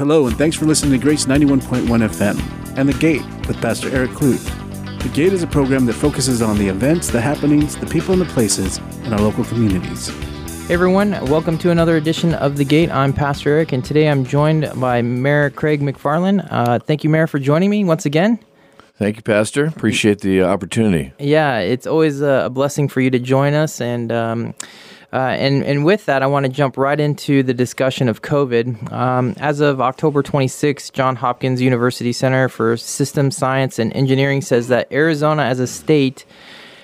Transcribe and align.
Hello, 0.00 0.26
and 0.26 0.38
thanks 0.38 0.56
for 0.56 0.64
listening 0.64 0.98
to 0.98 0.98
Grace 0.98 1.26
91.1 1.26 1.84
FM 1.84 2.78
and 2.78 2.88
The 2.88 2.94
Gate 2.94 3.22
with 3.46 3.60
Pastor 3.60 3.94
Eric 3.94 4.12
Clute. 4.12 4.42
The 5.02 5.10
Gate 5.10 5.34
is 5.34 5.42
a 5.42 5.46
program 5.46 5.84
that 5.84 5.92
focuses 5.92 6.40
on 6.40 6.56
the 6.56 6.66
events, 6.68 7.10
the 7.10 7.20
happenings, 7.20 7.76
the 7.76 7.84
people, 7.84 8.14
and 8.14 8.22
the 8.22 8.32
places 8.32 8.78
in 9.04 9.12
our 9.12 9.20
local 9.20 9.44
communities. 9.44 10.08
Hey 10.68 10.72
everyone, 10.72 11.10
welcome 11.26 11.58
to 11.58 11.70
another 11.70 11.98
edition 11.98 12.32
of 12.32 12.56
The 12.56 12.64
Gate. 12.64 12.90
I'm 12.90 13.12
Pastor 13.12 13.50
Eric, 13.50 13.72
and 13.72 13.84
today 13.84 14.08
I'm 14.08 14.24
joined 14.24 14.72
by 14.76 15.02
Mayor 15.02 15.50
Craig 15.50 15.82
McFarland. 15.82 16.48
Uh, 16.50 16.78
thank 16.78 17.04
you, 17.04 17.10
Mayor, 17.10 17.26
for 17.26 17.38
joining 17.38 17.68
me 17.68 17.84
once 17.84 18.06
again. 18.06 18.38
Thank 18.94 19.16
you, 19.16 19.22
Pastor. 19.22 19.66
Appreciate 19.66 20.22
the 20.22 20.44
opportunity. 20.44 21.12
Yeah, 21.18 21.58
it's 21.58 21.86
always 21.86 22.22
a 22.22 22.48
blessing 22.50 22.88
for 22.88 23.02
you 23.02 23.10
to 23.10 23.18
join 23.18 23.52
us, 23.52 23.82
and 23.82 24.10
um, 24.10 24.54
uh, 25.12 25.16
and 25.16 25.64
and 25.64 25.84
with 25.84 26.06
that, 26.06 26.22
I 26.22 26.26
want 26.26 26.46
to 26.46 26.52
jump 26.52 26.76
right 26.76 26.98
into 26.98 27.42
the 27.42 27.52
discussion 27.52 28.08
of 28.08 28.22
COVID. 28.22 28.92
Um, 28.92 29.34
as 29.38 29.60
of 29.60 29.80
October 29.80 30.22
26, 30.22 30.90
John 30.90 31.16
Hopkins 31.16 31.60
University 31.60 32.12
Center 32.12 32.48
for 32.48 32.76
System 32.76 33.32
Science 33.32 33.78
and 33.80 33.92
Engineering 33.94 34.40
says 34.40 34.68
that 34.68 34.90
Arizona, 34.92 35.42
as 35.42 35.58
a 35.58 35.66
state, 35.66 36.24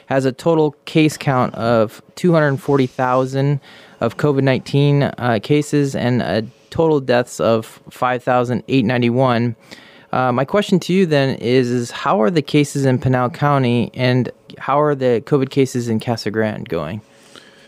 has 0.06 0.24
a 0.24 0.32
total 0.32 0.72
case 0.86 1.16
count 1.16 1.54
of 1.54 2.02
240,000 2.16 3.60
of 4.00 4.16
COVID 4.16 4.42
19 4.42 5.02
uh, 5.04 5.38
cases 5.42 5.94
and 5.94 6.20
a 6.20 6.44
total 6.70 7.00
deaths 7.00 7.38
of 7.38 7.80
5,891. 7.90 9.56
Uh, 10.12 10.32
my 10.32 10.44
question 10.44 10.80
to 10.80 10.92
you 10.92 11.06
then 11.06 11.36
is, 11.38 11.70
is 11.70 11.90
how 11.90 12.20
are 12.20 12.30
the 12.30 12.42
cases 12.42 12.84
in 12.84 12.98
Pinal 12.98 13.30
County 13.30 13.90
and 13.94 14.30
how 14.58 14.80
are 14.80 14.94
the 14.94 15.22
COVID 15.26 15.50
cases 15.50 15.88
in 15.88 16.00
Casa 16.00 16.30
Grande 16.30 16.68
going? 16.68 17.00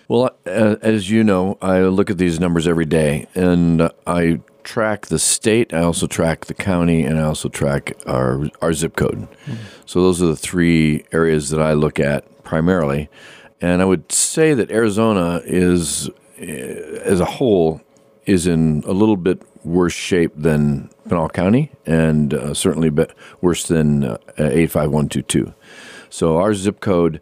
Well, 0.08 0.30
as 0.46 1.10
you 1.10 1.22
know, 1.22 1.58
I 1.60 1.82
look 1.82 2.08
at 2.08 2.16
these 2.16 2.40
numbers 2.40 2.66
every 2.66 2.86
day, 2.86 3.26
and 3.34 3.90
I 4.06 4.40
track 4.64 5.06
the 5.06 5.18
state. 5.18 5.74
I 5.74 5.82
also 5.82 6.06
track 6.06 6.46
the 6.46 6.54
county, 6.54 7.02
and 7.02 7.18
I 7.18 7.24
also 7.24 7.50
track 7.50 7.92
our 8.06 8.48
our 8.62 8.72
zip 8.72 8.96
code. 8.96 9.28
Mm-hmm. 9.46 9.54
So 9.84 10.02
those 10.02 10.22
are 10.22 10.26
the 10.26 10.36
three 10.36 11.04
areas 11.12 11.50
that 11.50 11.60
I 11.60 11.74
look 11.74 12.00
at 12.00 12.42
primarily. 12.42 13.10
And 13.60 13.82
I 13.82 13.84
would 13.84 14.10
say 14.10 14.54
that 14.54 14.70
Arizona 14.70 15.42
is, 15.44 16.08
eh, 16.38 17.00
as 17.04 17.20
a 17.20 17.24
whole, 17.24 17.82
is 18.24 18.46
in 18.46 18.84
a 18.86 18.92
little 18.92 19.16
bit 19.16 19.42
worse 19.62 19.92
shape 19.92 20.32
than 20.34 20.88
Pinal 21.06 21.28
County, 21.28 21.72
and 21.84 22.32
uh, 22.32 22.54
certainly 22.54 22.90
worse 23.42 23.64
than 23.64 24.04
uh, 24.04 24.18
85122. 24.38 25.52
So 26.08 26.38
our 26.38 26.54
zip 26.54 26.80
code, 26.80 27.20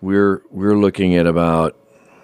we're 0.00 0.42
we're 0.50 0.78
looking 0.78 1.16
at 1.16 1.26
about 1.26 1.76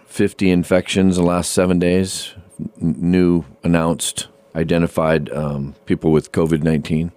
50 0.09 0.51
infections 0.51 1.19
in 1.19 1.23
the 1.23 1.29
last 1.29 1.53
seven 1.53 1.79
days, 1.79 2.35
n- 2.81 2.97
new 2.99 3.45
announced, 3.63 4.27
identified 4.57 5.31
um, 5.31 5.77
people 5.87 6.11
with 6.11 6.33
COVID 6.33 6.63
19. 6.63 7.13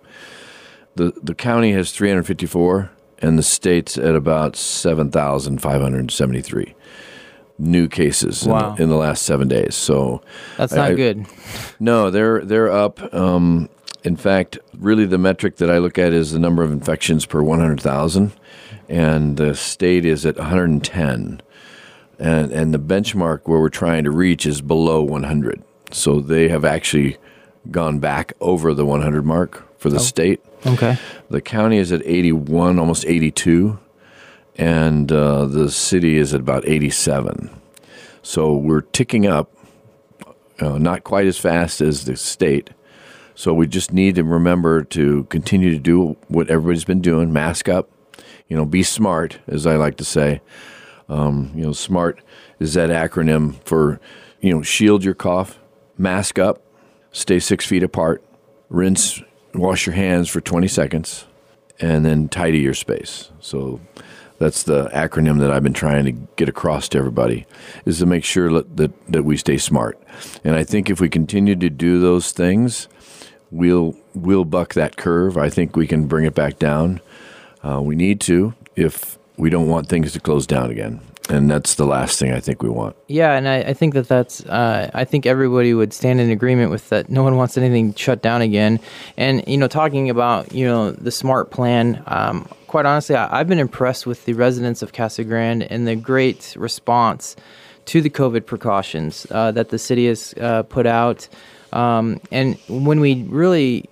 The, 0.96 1.14
the 1.24 1.34
county 1.34 1.72
has 1.72 1.94
354, 1.94 2.92
and 3.20 3.40
the 3.40 3.44
state's 3.44 3.98
at 3.98 4.14
about 4.14 4.58
7,573 4.58 6.76
new 7.58 7.88
cases 7.88 8.46
wow. 8.46 8.72
in, 8.72 8.76
the, 8.76 8.84
in, 8.84 8.90
the, 8.90 8.98
last 8.98 9.24
seven 9.24 9.48
days. 9.48 9.76
So 9.76 10.22
that's 10.58 10.74
not 10.74 10.92
I, 10.92 10.96
good. 10.96 11.26
No, 11.80 12.12
they're 12.12 12.44
they're 12.44 12.72
up. 12.72 13.14
Um, 13.14 13.70
in 14.04 14.18
fact, 14.18 14.60
really, 14.78 15.06
the 15.06 15.18
metric 15.18 15.56
that 15.58 15.70
I 15.70 15.78
look 15.78 15.98
at 15.98 16.12
is 16.12 16.34
the 16.34 16.40
number 16.40 16.64
of 16.64 16.72
infections 16.72 17.26
per 17.26 17.42
100,000, 17.42 18.34
and 18.90 19.38
the 19.38 19.56
state 19.56 20.04
is 20.06 20.26
at 20.26 20.36
110 20.38 21.42
and 22.22 22.52
and 22.52 22.74
the 22.74 22.80
benchmark 22.80 23.42
where 23.46 23.60
we're 23.60 23.70
trying 23.70 24.04
to 24.04 24.12
reach 24.12 24.46
is 24.46 24.62
below 24.62 25.02
100. 25.02 25.64
So 25.92 26.20
they 26.22 26.48
have 26.48 26.64
actually 26.64 27.18
gone 27.70 28.00
back 28.00 28.34
over 28.40 28.74
the 28.74 28.86
100 28.86 29.26
mark 29.26 29.68
for 29.80 29.90
the 29.90 29.98
oh. 29.98 30.00
state. 30.00 30.42
Okay. 30.66 30.98
The 31.30 31.42
county 31.42 31.78
is 31.78 31.92
at 31.92 32.02
81, 32.06 32.78
almost 32.78 33.06
82, 33.06 33.80
and 34.58 35.12
uh, 35.12 35.46
the 35.46 35.72
city 35.72 36.18
is 36.18 36.34
at 36.34 36.40
about 36.40 36.68
87. 36.68 37.50
So 38.22 38.56
we're 38.56 38.82
ticking 38.82 39.26
up, 39.26 39.52
uh, 40.60 40.78
not 40.78 41.04
quite 41.04 41.26
as 41.26 41.40
fast 41.40 41.82
as 41.82 42.06
the 42.06 42.16
state. 42.16 42.70
So 43.34 43.54
we 43.54 43.66
just 43.66 43.92
need 43.92 44.16
to 44.16 44.24
remember 44.24 44.84
to 44.84 45.24
continue 45.26 45.72
to 45.72 45.80
do 45.80 46.16
what 46.28 46.52
everybody's 46.52 46.84
been 46.84 47.02
doing: 47.02 47.34
mask 47.34 47.68
up, 47.68 47.90
you 48.48 48.56
know, 48.56 48.66
be 48.66 48.84
smart, 48.84 49.40
as 49.48 49.66
I 49.66 49.78
like 49.78 49.98
to 49.98 50.06
say. 50.06 50.42
Um, 51.12 51.52
you 51.54 51.64
know, 51.64 51.74
SMART 51.74 52.22
is 52.60 52.74
that 52.76 52.90
acronym 52.90 53.62
for, 53.66 54.00
you 54.40 54.54
know, 54.54 54.62
shield 54.62 55.04
your 55.04 55.14
cough, 55.14 55.60
mask 55.98 56.40
up, 56.40 56.62
stay 57.12 57.38
six 57.38 57.66
feet 57.66 57.84
apart, 57.84 58.24
rinse, 58.70 59.22
wash 59.54 59.86
your 59.86 59.96
hands 59.96 60.30
for 60.30 60.40
20 60.40 60.70
seconds, 60.70 61.26
and 61.82 62.06
then 62.06 62.30
tidy 62.30 62.60
your 62.60 62.74
space. 62.74 63.30
So 63.42 63.82
that's 64.38 64.64
the 64.64 64.86
acronym 64.94 65.40
that 65.40 65.52
I've 65.52 65.64
been 65.64 65.74
trying 65.74 66.06
to 66.06 66.14
get 66.38 66.48
across 66.48 66.88
to 66.90 66.98
everybody 66.98 67.46
is 67.86 68.00
to 68.00 68.06
make 68.06 68.24
sure 68.24 68.50
that, 68.54 68.78
that, 68.78 69.06
that 69.08 69.24
we 69.24 69.36
stay 69.36 69.58
smart. 69.58 70.02
And 70.46 70.56
I 70.56 70.64
think 70.64 70.90
if 70.90 71.02
we 71.02 71.10
continue 71.10 71.58
to 71.58 71.70
do 71.70 72.00
those 72.00 72.32
things, 72.32 72.88
we'll 73.52 73.98
we'll 74.16 74.46
buck 74.46 74.76
that 74.76 74.96
curve. 74.96 75.38
I 75.38 75.50
think 75.50 75.76
we 75.76 75.88
can 75.88 76.08
bring 76.08 76.26
it 76.26 76.34
back 76.34 76.58
down. 76.58 77.02
Uh, 77.62 77.82
we 77.82 77.98
need 77.98 78.22
to 78.22 78.54
if 78.76 79.20
we 79.42 79.50
don't 79.50 79.68
want 79.68 79.90
things 79.90 80.14
to 80.14 80.20
close 80.20 80.46
down 80.46 80.70
again 80.70 81.02
and 81.30 81.50
that's 81.50 81.76
the 81.76 81.86
last 81.86 82.20
thing 82.20 82.34
I 82.34 82.40
think 82.40 82.62
we 82.62 82.70
want. 82.70 82.96
Yeah, 83.08 83.34
and 83.34 83.48
I, 83.48 83.60
I 83.60 83.74
think 83.74 83.94
that 83.94 84.08
that's 84.08 84.44
uh, 84.46 84.90
I 84.94 85.06
think 85.06 85.26
everybody 85.26 85.74
would 85.74 85.94
stand 85.94 86.20
in 86.20 86.30
agreement 86.30 86.72
with 86.72 86.90
that. 86.90 87.10
No 87.10 87.24
one 87.24 87.38
wants 87.38 87.58
anything 87.58 87.94
shut 87.94 88.22
down 88.22 88.42
again. 88.42 88.80
And 89.18 89.44
you 89.48 89.58
know, 89.58 89.68
talking 89.68 90.10
about 90.10 90.52
you 90.52 90.66
know 90.66 90.92
the 90.92 91.12
smart 91.12 91.52
plan. 91.52 92.04
Um, 92.08 92.50
quite 92.68 92.86
honestly, 92.86 93.16
I, 93.16 93.38
have 93.38 93.48
been 93.48 93.60
impressed 93.60 94.06
with 94.06 94.26
the 94.26 94.34
residents 94.34 94.82
of 94.82 94.92
Casa 94.92 95.24
Grande 95.24 95.64
and 95.64 95.88
the 95.88 95.96
great 95.96 96.54
response 96.58 97.36
to 97.86 98.02
the 98.02 98.10
COVID 98.10 98.46
precautions 98.46 99.26
uh, 99.32 99.52
that 99.52 99.70
the 99.70 99.80
city 99.80 100.08
has 100.08 100.34
uh, 100.42 100.64
put 100.64 100.86
out. 100.86 101.30
Um, 101.72 102.20
and 102.32 102.58
when 102.68 103.00
we 103.00 103.24
really 103.24 103.90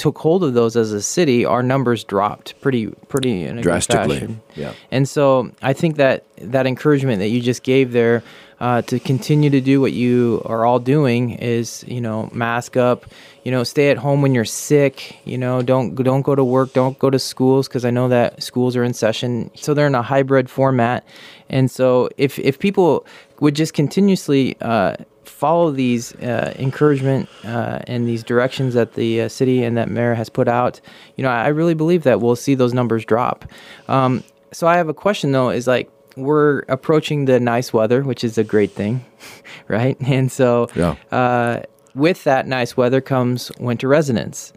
took 0.00 0.16
hold 0.18 0.42
of 0.42 0.54
those 0.54 0.76
as 0.76 0.92
a 0.92 1.02
city, 1.02 1.44
our 1.44 1.62
numbers 1.62 2.04
dropped 2.04 2.58
pretty 2.62 2.86
pretty 3.08 3.46
drastically. 3.60 4.34
Yeah. 4.56 4.72
And 4.90 5.06
so 5.06 5.52
I 5.60 5.74
think 5.74 5.96
that 5.96 6.24
that 6.38 6.66
encouragement 6.66 7.18
that 7.18 7.28
you 7.28 7.42
just 7.42 7.62
gave 7.62 7.92
there 7.92 8.22
uh, 8.60 8.80
to 8.82 8.98
continue 8.98 9.50
to 9.50 9.60
do 9.60 9.78
what 9.78 9.92
you 9.92 10.40
are 10.46 10.64
all 10.64 10.78
doing 10.78 11.32
is 11.32 11.84
you 11.86 12.00
know 12.00 12.30
mask 12.32 12.78
up, 12.78 13.04
you 13.44 13.50
know 13.50 13.62
stay 13.62 13.90
at 13.90 13.98
home 13.98 14.22
when 14.22 14.34
you're 14.34 14.46
sick, 14.46 15.18
you 15.26 15.36
know 15.36 15.60
don't 15.60 15.94
don't 15.96 16.22
go 16.22 16.34
to 16.34 16.44
work, 16.44 16.72
don't 16.72 16.98
go 16.98 17.10
to 17.10 17.18
schools 17.18 17.68
because 17.68 17.84
I 17.84 17.90
know 17.90 18.08
that 18.08 18.42
schools 18.42 18.76
are 18.76 18.84
in 18.84 18.94
session, 18.94 19.50
so 19.54 19.74
they're 19.74 19.86
in 19.86 19.94
a 19.94 20.02
hybrid 20.02 20.48
format, 20.48 21.04
and 21.50 21.70
so 21.70 22.08
if 22.16 22.38
if 22.38 22.58
people 22.58 23.04
would 23.40 23.54
just 23.54 23.74
continuously 23.74 24.56
uh, 24.62 24.96
follow 25.40 25.70
these 25.70 26.14
uh, 26.16 26.52
encouragement 26.58 27.26
uh, 27.44 27.78
and 27.86 28.06
these 28.06 28.22
directions 28.22 28.74
that 28.74 28.92
the 28.92 29.22
uh, 29.22 29.28
city 29.28 29.64
and 29.64 29.74
that 29.78 29.88
mayor 29.88 30.12
has 30.12 30.28
put 30.28 30.48
out, 30.48 30.82
you 31.16 31.24
know, 31.24 31.30
I 31.30 31.48
really 31.48 31.72
believe 31.72 32.02
that 32.02 32.20
we'll 32.20 32.36
see 32.36 32.54
those 32.54 32.74
numbers 32.74 33.06
drop. 33.06 33.46
Um, 33.88 34.22
so 34.52 34.66
I 34.66 34.76
have 34.76 34.90
a 34.90 34.94
question 34.94 35.32
though: 35.32 35.48
is 35.48 35.66
like 35.66 35.90
we're 36.14 36.60
approaching 36.68 37.24
the 37.24 37.40
nice 37.40 37.72
weather, 37.72 38.02
which 38.02 38.22
is 38.22 38.36
a 38.36 38.44
great 38.44 38.72
thing, 38.72 39.02
right? 39.68 39.96
And 40.02 40.30
so, 40.30 40.68
yeah. 40.76 40.96
Uh, 41.10 41.62
with 41.94 42.22
that 42.24 42.46
nice 42.46 42.76
weather 42.76 43.00
comes 43.00 43.50
winter 43.58 43.88
residents. 43.88 44.52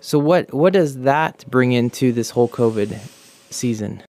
So 0.00 0.18
what 0.18 0.52
what 0.54 0.72
does 0.72 1.00
that 1.00 1.44
bring 1.48 1.72
into 1.72 2.10
this 2.12 2.30
whole 2.30 2.48
COVID 2.48 2.98
season? 3.50 4.02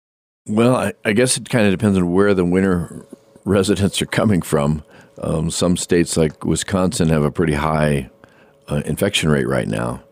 Well, 0.47 0.75
I, 0.75 0.93
I 1.03 1.11
guess 1.11 1.35
it 1.35 1.49
kind 1.49 1.65
of 1.65 1.73
depends 1.73 1.97
on 1.97 2.13
where 2.13 2.33
the 2.33 2.45
winter 2.45 3.05
residents 3.43 4.01
are 4.01 4.05
coming 4.05 4.41
from. 4.41 4.83
Um, 5.19 5.49
some 5.49 5.77
states 5.77 6.17
like 6.17 6.45
Wisconsin 6.45 7.09
have 7.09 7.23
a 7.23 7.31
pretty 7.31 7.53
high 7.53 8.09
uh, 8.67 8.81
infection 8.85 9.29
rate 9.29 9.47
right 9.47 9.67
now. 9.67 10.03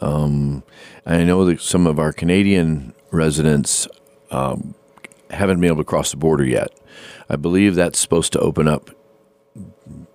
Um, 0.00 0.62
I 1.06 1.24
know 1.24 1.44
that 1.46 1.60
some 1.60 1.86
of 1.86 1.98
our 1.98 2.12
Canadian 2.12 2.94
residents 3.10 3.88
um, 4.30 4.74
haven't 5.30 5.60
been 5.60 5.68
able 5.68 5.78
to 5.78 5.84
cross 5.84 6.10
the 6.10 6.16
border 6.16 6.44
yet. 6.44 6.70
I 7.28 7.36
believe 7.36 7.74
that's 7.74 7.98
supposed 7.98 8.32
to 8.32 8.40
open 8.40 8.68
up 8.68 8.90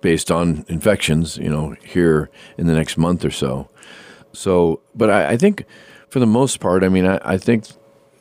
based 0.00 0.30
on 0.30 0.64
infections, 0.68 1.36
you 1.36 1.48
know, 1.48 1.74
here 1.84 2.30
in 2.56 2.66
the 2.66 2.74
next 2.74 2.96
month 2.96 3.24
or 3.24 3.30
so. 3.30 3.68
So, 4.32 4.80
but 4.94 5.10
I, 5.10 5.32
I 5.32 5.36
think 5.36 5.64
for 6.08 6.20
the 6.20 6.26
most 6.26 6.60
part, 6.60 6.84
I 6.84 6.88
mean, 6.88 7.06
I, 7.06 7.18
I 7.24 7.38
think 7.38 7.66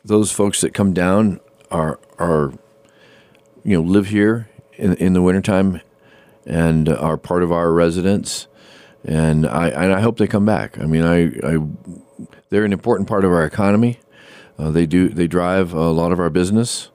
those 0.03 0.31
folks 0.31 0.61
that 0.61 0.73
come 0.73 0.93
down 0.93 1.39
are 1.71 1.99
are 2.19 2.53
you 3.63 3.75
know 3.75 3.81
live 3.81 4.07
here 4.07 4.49
in 4.73 4.93
in 4.95 5.13
the 5.13 5.21
wintertime 5.21 5.81
and 6.45 6.89
are 6.89 7.17
part 7.17 7.43
of 7.43 7.51
our 7.51 7.71
residents. 7.71 8.47
And 9.03 9.45
I 9.45 9.69
and 9.69 9.93
I 9.93 10.01
hope 10.01 10.17
they 10.17 10.27
come 10.27 10.45
back. 10.45 10.79
I 10.79 10.85
mean, 10.85 11.03
I, 11.03 11.25
I 11.47 11.59
they're 12.49 12.65
an 12.65 12.73
important 12.73 13.07
part 13.07 13.23
of 13.23 13.31
our 13.31 13.45
economy. 13.45 13.99
Uh, 14.57 14.71
they 14.71 14.85
do 14.85 15.09
they 15.09 15.27
drive 15.27 15.73
a 15.73 15.91
lot 15.91 16.11
of 16.11 16.19
our 16.19 16.29
business, 16.29 16.89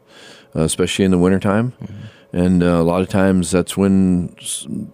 uh, 0.57 0.63
especially 0.63 1.05
in 1.05 1.11
the 1.11 1.19
wintertime. 1.19 1.73
Mm-hmm. 1.73 1.97
And 2.33 2.63
uh, 2.63 2.67
a 2.67 2.83
lot 2.83 3.01
of 3.03 3.09
times 3.09 3.51
that's 3.51 3.77
when 3.77 4.37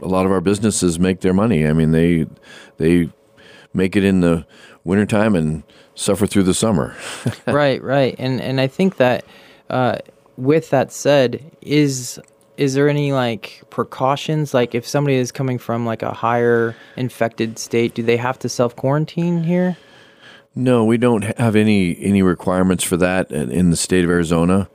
a 0.01 0.09
lot 0.09 0.25
of 0.25 0.33
our 0.33 0.41
businesses 0.41 0.99
make 0.99 1.21
their 1.21 1.35
money. 1.35 1.67
I 1.67 1.73
mean, 1.73 1.93
they 1.93 2.27
they 2.79 3.11
make 3.73 3.95
it 3.95 4.05
in 4.05 4.21
the 4.21 4.47
wintertime 4.85 5.35
and 5.35 5.63
suffer 5.95 6.27
through 6.27 6.45
the 6.45 6.55
summer. 6.55 6.97
right, 7.47 7.83
right, 7.83 8.15
and 8.19 8.41
and 8.41 8.61
I 8.61 8.67
think 8.67 8.97
that 8.97 9.25
uh, 9.69 9.99
with 10.37 10.71
that 10.71 10.93
said, 10.93 11.51
is 11.61 12.21
is 12.57 12.75
there 12.75 12.89
any 12.89 13.13
like 13.13 13.63
precautions? 13.71 14.55
Like 14.55 14.75
if 14.75 14.87
somebody 14.87 15.17
is 15.17 15.33
coming 15.33 15.59
from 15.59 15.87
like 15.87 16.03
a 16.03 16.13
higher 16.13 16.75
infected 16.97 17.59
state 17.59 17.95
do 17.95 18.03
they 18.03 18.17
have 18.17 18.39
to 18.41 18.49
self 18.49 18.75
quarantine 18.77 19.45
here? 19.45 19.77
No 20.55 20.85
we 20.85 20.97
don't 20.97 21.23
have 21.39 21.57
any 21.57 21.97
any 22.03 22.23
requirements 22.23 22.85
for 22.85 22.97
that 22.97 23.31
in 23.31 23.71
the 23.71 23.77
state 23.77 24.05
of 24.05 24.11
arizona. 24.11 24.69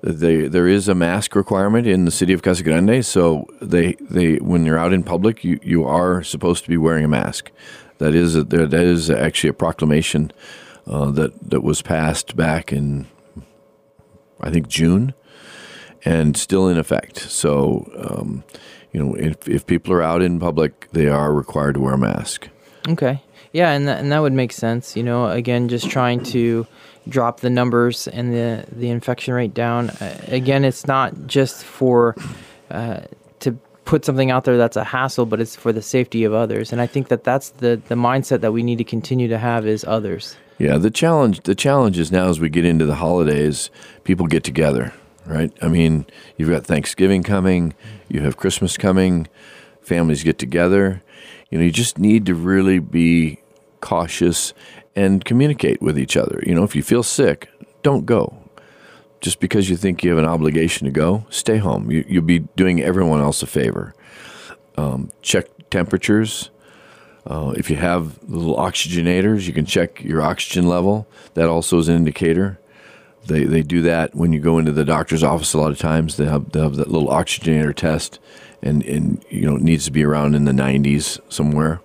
They, 0.00 0.46
there 0.46 0.68
is 0.68 0.88
a 0.88 0.94
mask 0.94 1.34
requirement 1.34 1.86
in 1.86 2.04
the 2.04 2.10
city 2.10 2.32
of 2.32 2.42
casa 2.42 2.62
grande 2.62 3.04
so 3.04 3.46
they 3.60 3.96
they 4.00 4.36
when 4.36 4.64
you're 4.64 4.78
out 4.78 4.92
in 4.92 5.02
public 5.02 5.44
you, 5.44 5.58
you 5.62 5.84
are 5.84 6.22
supposed 6.22 6.64
to 6.64 6.70
be 6.70 6.76
wearing 6.76 7.04
a 7.04 7.08
mask. 7.08 7.50
That 7.98 8.14
is 8.14 8.36
a, 8.36 8.44
that 8.44 8.72
is 8.74 9.10
actually 9.10 9.50
a 9.50 9.54
proclamation 9.54 10.32
uh, 10.88 11.10
that 11.12 11.50
that 11.50 11.62
was 11.62 11.82
passed 11.82 12.36
back 12.36 12.72
in 12.72 13.06
i 14.40 14.50
think 14.50 14.68
june 14.68 15.12
and 16.08 16.38
still 16.38 16.68
in 16.68 16.78
effect. 16.78 17.18
So, 17.18 17.86
um, 17.98 18.42
you 18.92 19.04
know, 19.04 19.14
if, 19.14 19.46
if 19.46 19.66
people 19.66 19.92
are 19.92 20.02
out 20.02 20.22
in 20.22 20.40
public, 20.40 20.88
they 20.92 21.06
are 21.06 21.34
required 21.34 21.74
to 21.74 21.80
wear 21.80 21.92
a 21.92 21.98
mask. 21.98 22.48
Okay. 22.88 23.22
Yeah, 23.52 23.72
and 23.72 23.86
that, 23.86 24.00
and 24.00 24.10
that 24.10 24.20
would 24.20 24.32
make 24.32 24.52
sense. 24.52 24.96
You 24.96 25.02
know, 25.02 25.28
again, 25.28 25.68
just 25.68 25.90
trying 25.90 26.22
to 26.24 26.66
drop 27.08 27.40
the 27.40 27.50
numbers 27.50 28.08
and 28.08 28.32
the 28.32 28.64
the 28.70 28.90
infection 28.90 29.34
rate 29.34 29.54
down. 29.54 29.90
Uh, 29.90 30.20
again, 30.28 30.64
it's 30.64 30.86
not 30.86 31.26
just 31.26 31.64
for 31.64 32.14
uh, 32.70 33.00
to 33.40 33.52
put 33.86 34.04
something 34.04 34.30
out 34.30 34.44
there 34.44 34.58
that's 34.58 34.76
a 34.76 34.84
hassle, 34.84 35.24
but 35.24 35.40
it's 35.40 35.56
for 35.56 35.72
the 35.72 35.80
safety 35.80 36.24
of 36.24 36.34
others. 36.34 36.72
And 36.72 36.80
I 36.80 36.86
think 36.86 37.08
that 37.08 37.24
that's 37.24 37.50
the 37.50 37.80
the 37.88 37.94
mindset 37.94 38.42
that 38.42 38.52
we 38.52 38.62
need 38.62 38.78
to 38.78 38.84
continue 38.84 39.28
to 39.28 39.38
have 39.38 39.66
is 39.66 39.84
others. 39.84 40.36
Yeah, 40.58 40.76
the 40.76 40.90
challenge 40.90 41.40
the 41.44 41.54
challenge 41.54 41.98
is 41.98 42.12
now 42.12 42.28
as 42.28 42.38
we 42.38 42.50
get 42.50 42.66
into 42.66 42.84
the 42.84 42.96
holidays, 42.96 43.70
people 44.04 44.26
get 44.26 44.44
together 44.44 44.92
right? 45.28 45.52
I 45.62 45.68
mean, 45.68 46.06
you've 46.36 46.50
got 46.50 46.64
Thanksgiving 46.64 47.22
coming, 47.22 47.74
you 48.08 48.20
have 48.20 48.36
Christmas 48.36 48.76
coming, 48.76 49.28
families 49.82 50.24
get 50.24 50.38
together. 50.38 51.02
You 51.50 51.58
know, 51.58 51.64
you 51.64 51.70
just 51.70 51.98
need 51.98 52.26
to 52.26 52.34
really 52.34 52.78
be 52.78 53.40
cautious 53.80 54.52
and 54.96 55.24
communicate 55.24 55.80
with 55.80 55.98
each 55.98 56.16
other. 56.16 56.42
You 56.46 56.54
know, 56.54 56.64
if 56.64 56.74
you 56.74 56.82
feel 56.82 57.02
sick, 57.02 57.48
don't 57.82 58.06
go. 58.06 58.36
Just 59.20 59.40
because 59.40 59.68
you 59.68 59.76
think 59.76 60.04
you 60.04 60.10
have 60.10 60.18
an 60.18 60.24
obligation 60.24 60.84
to 60.86 60.90
go, 60.92 61.26
stay 61.30 61.56
home. 61.58 61.90
You, 61.90 62.04
will 62.10 62.26
be 62.26 62.40
doing 62.56 62.80
everyone 62.80 63.20
else 63.20 63.42
a 63.42 63.46
favor. 63.46 63.94
Um, 64.76 65.10
check 65.22 65.46
temperatures. 65.70 66.50
Uh, 67.26 67.52
if 67.56 67.68
you 67.68 67.76
have 67.76 68.22
little 68.28 68.56
oxygenators, 68.56 69.46
you 69.46 69.52
can 69.52 69.66
check 69.66 70.02
your 70.02 70.22
oxygen 70.22 70.68
level. 70.68 71.06
That 71.34 71.48
also 71.48 71.78
is 71.78 71.88
an 71.88 71.96
indicator. 71.96 72.60
They 73.26 73.44
they 73.44 73.62
do 73.62 73.82
that 73.82 74.14
when 74.14 74.32
you 74.32 74.40
go 74.40 74.58
into 74.58 74.72
the 74.72 74.84
doctor's 74.84 75.22
office. 75.22 75.52
A 75.54 75.58
lot 75.58 75.70
of 75.70 75.78
times 75.78 76.16
they 76.16 76.26
have 76.26 76.52
they 76.52 76.60
have 76.60 76.76
that 76.76 76.90
little 76.90 77.08
oxygenator 77.08 77.74
test, 77.74 78.18
and 78.62 78.82
and 78.84 79.24
you 79.28 79.42
know 79.42 79.56
it 79.56 79.62
needs 79.62 79.84
to 79.84 79.92
be 79.92 80.04
around 80.04 80.34
in 80.34 80.44
the 80.44 80.52
90s 80.52 81.20
somewhere, 81.28 81.80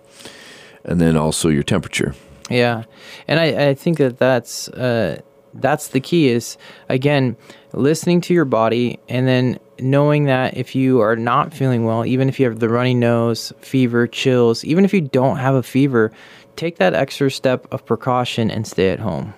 and 0.83 1.01
then 1.01 1.17
also 1.17 1.49
your 1.49 1.63
temperature. 1.63 2.15
Yeah, 2.49 2.83
and 3.27 3.39
I 3.39 3.69
I 3.69 3.73
think 3.73 3.97
that 3.97 4.17
that's. 4.17 4.69
Uh, 4.69 5.21
that's 5.55 5.89
the 5.89 5.99
key 5.99 6.29
is 6.29 6.57
again 6.89 7.37
listening 7.73 8.21
to 8.21 8.33
your 8.33 8.45
body 8.45 8.99
and 9.07 9.27
then 9.27 9.59
knowing 9.79 10.25
that 10.25 10.57
if 10.57 10.75
you 10.75 10.99
are 10.99 11.15
not 11.15 11.53
feeling 11.53 11.85
well 11.85 12.05
even 12.05 12.27
if 12.27 12.39
you 12.39 12.47
have 12.47 12.59
the 12.59 12.69
runny 12.69 12.93
nose 12.93 13.53
fever 13.59 14.07
chills 14.07 14.63
even 14.65 14.83
if 14.83 14.93
you 14.93 15.01
don't 15.01 15.37
have 15.37 15.55
a 15.55 15.63
fever 15.63 16.11
take 16.55 16.77
that 16.77 16.93
extra 16.93 17.29
step 17.29 17.67
of 17.71 17.85
precaution 17.85 18.49
and 18.49 18.65
stay 18.65 18.89
at 18.89 18.99
home 18.99 19.33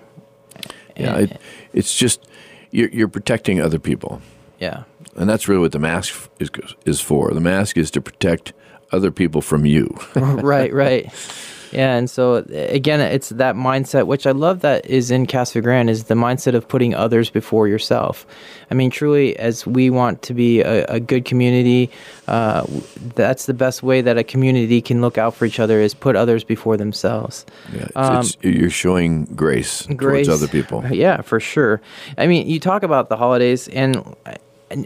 yeah, 0.96 1.18
it, 1.18 1.40
it's 1.72 1.94
just 1.94 2.26
you're, 2.70 2.88
you're 2.90 3.08
protecting 3.08 3.60
other 3.60 3.78
people. 3.78 4.20
Yeah, 4.58 4.84
and 5.16 5.28
that's 5.28 5.48
really 5.48 5.60
what 5.60 5.72
the 5.72 5.78
mask 5.78 6.30
is 6.38 6.50
is 6.84 7.00
for. 7.00 7.32
The 7.32 7.40
mask 7.40 7.76
is 7.76 7.90
to 7.92 8.00
protect 8.00 8.52
other 8.92 9.10
people 9.10 9.42
from 9.42 9.66
you. 9.66 9.96
right, 10.14 10.72
right. 10.72 11.12
Yeah, 11.72 11.96
and 11.96 12.08
so 12.08 12.44
again, 12.50 13.00
it's 13.00 13.30
that 13.30 13.54
mindset, 13.54 14.06
which 14.06 14.26
I 14.26 14.32
love 14.32 14.60
that 14.60 14.86
is 14.86 15.10
in 15.10 15.26
Casa 15.26 15.60
Grande, 15.60 15.90
is 15.90 16.04
the 16.04 16.14
mindset 16.14 16.54
of 16.54 16.68
putting 16.68 16.94
others 16.94 17.30
before 17.30 17.68
yourself. 17.68 18.26
I 18.70 18.74
mean, 18.74 18.90
truly, 18.90 19.36
as 19.38 19.66
we 19.66 19.90
want 19.90 20.22
to 20.22 20.34
be 20.34 20.60
a, 20.60 20.84
a 20.86 21.00
good 21.00 21.24
community, 21.24 21.90
uh, 22.28 22.66
that's 23.14 23.46
the 23.46 23.54
best 23.54 23.82
way 23.82 24.00
that 24.00 24.18
a 24.18 24.24
community 24.24 24.80
can 24.80 25.00
look 25.00 25.18
out 25.18 25.34
for 25.34 25.44
each 25.44 25.60
other 25.60 25.80
is 25.80 25.94
put 25.94 26.16
others 26.16 26.44
before 26.44 26.76
themselves. 26.76 27.46
Yeah, 27.72 27.84
it's, 27.84 27.96
um, 27.96 28.20
it's, 28.20 28.36
you're 28.42 28.70
showing 28.70 29.24
grace, 29.26 29.86
grace 29.86 30.26
towards 30.26 30.42
other 30.42 30.50
people. 30.50 30.84
Yeah, 30.96 31.20
for 31.20 31.40
sure. 31.40 31.82
I 32.16 32.26
mean, 32.26 32.48
you 32.48 32.58
talk 32.58 32.82
about 32.82 33.10
the 33.10 33.16
holidays, 33.16 33.68
and 33.68 34.16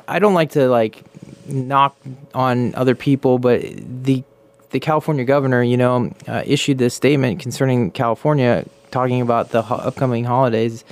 I 0.09 0.19
don't 0.19 0.35
like 0.35 0.51
to 0.53 0.69
like 0.69 1.05
knock 1.47 1.97
on 2.35 2.75
other 2.75 2.95
people, 2.95 3.39
but 3.39 3.63
the 3.63 4.25
the 4.71 4.81
California 4.81 5.25
governor, 5.25 5.63
you 5.63 5.77
know, 5.77 6.13
uh, 6.29 6.43
issued 6.47 6.79
this 6.79 6.95
statement 6.95 7.41
concerning 7.41 7.91
California, 7.91 8.65
talking 8.91 9.21
about 9.21 9.51
the 9.51 9.63
ho- 9.63 9.77
upcoming 9.77 10.25
holidays, 10.25 10.85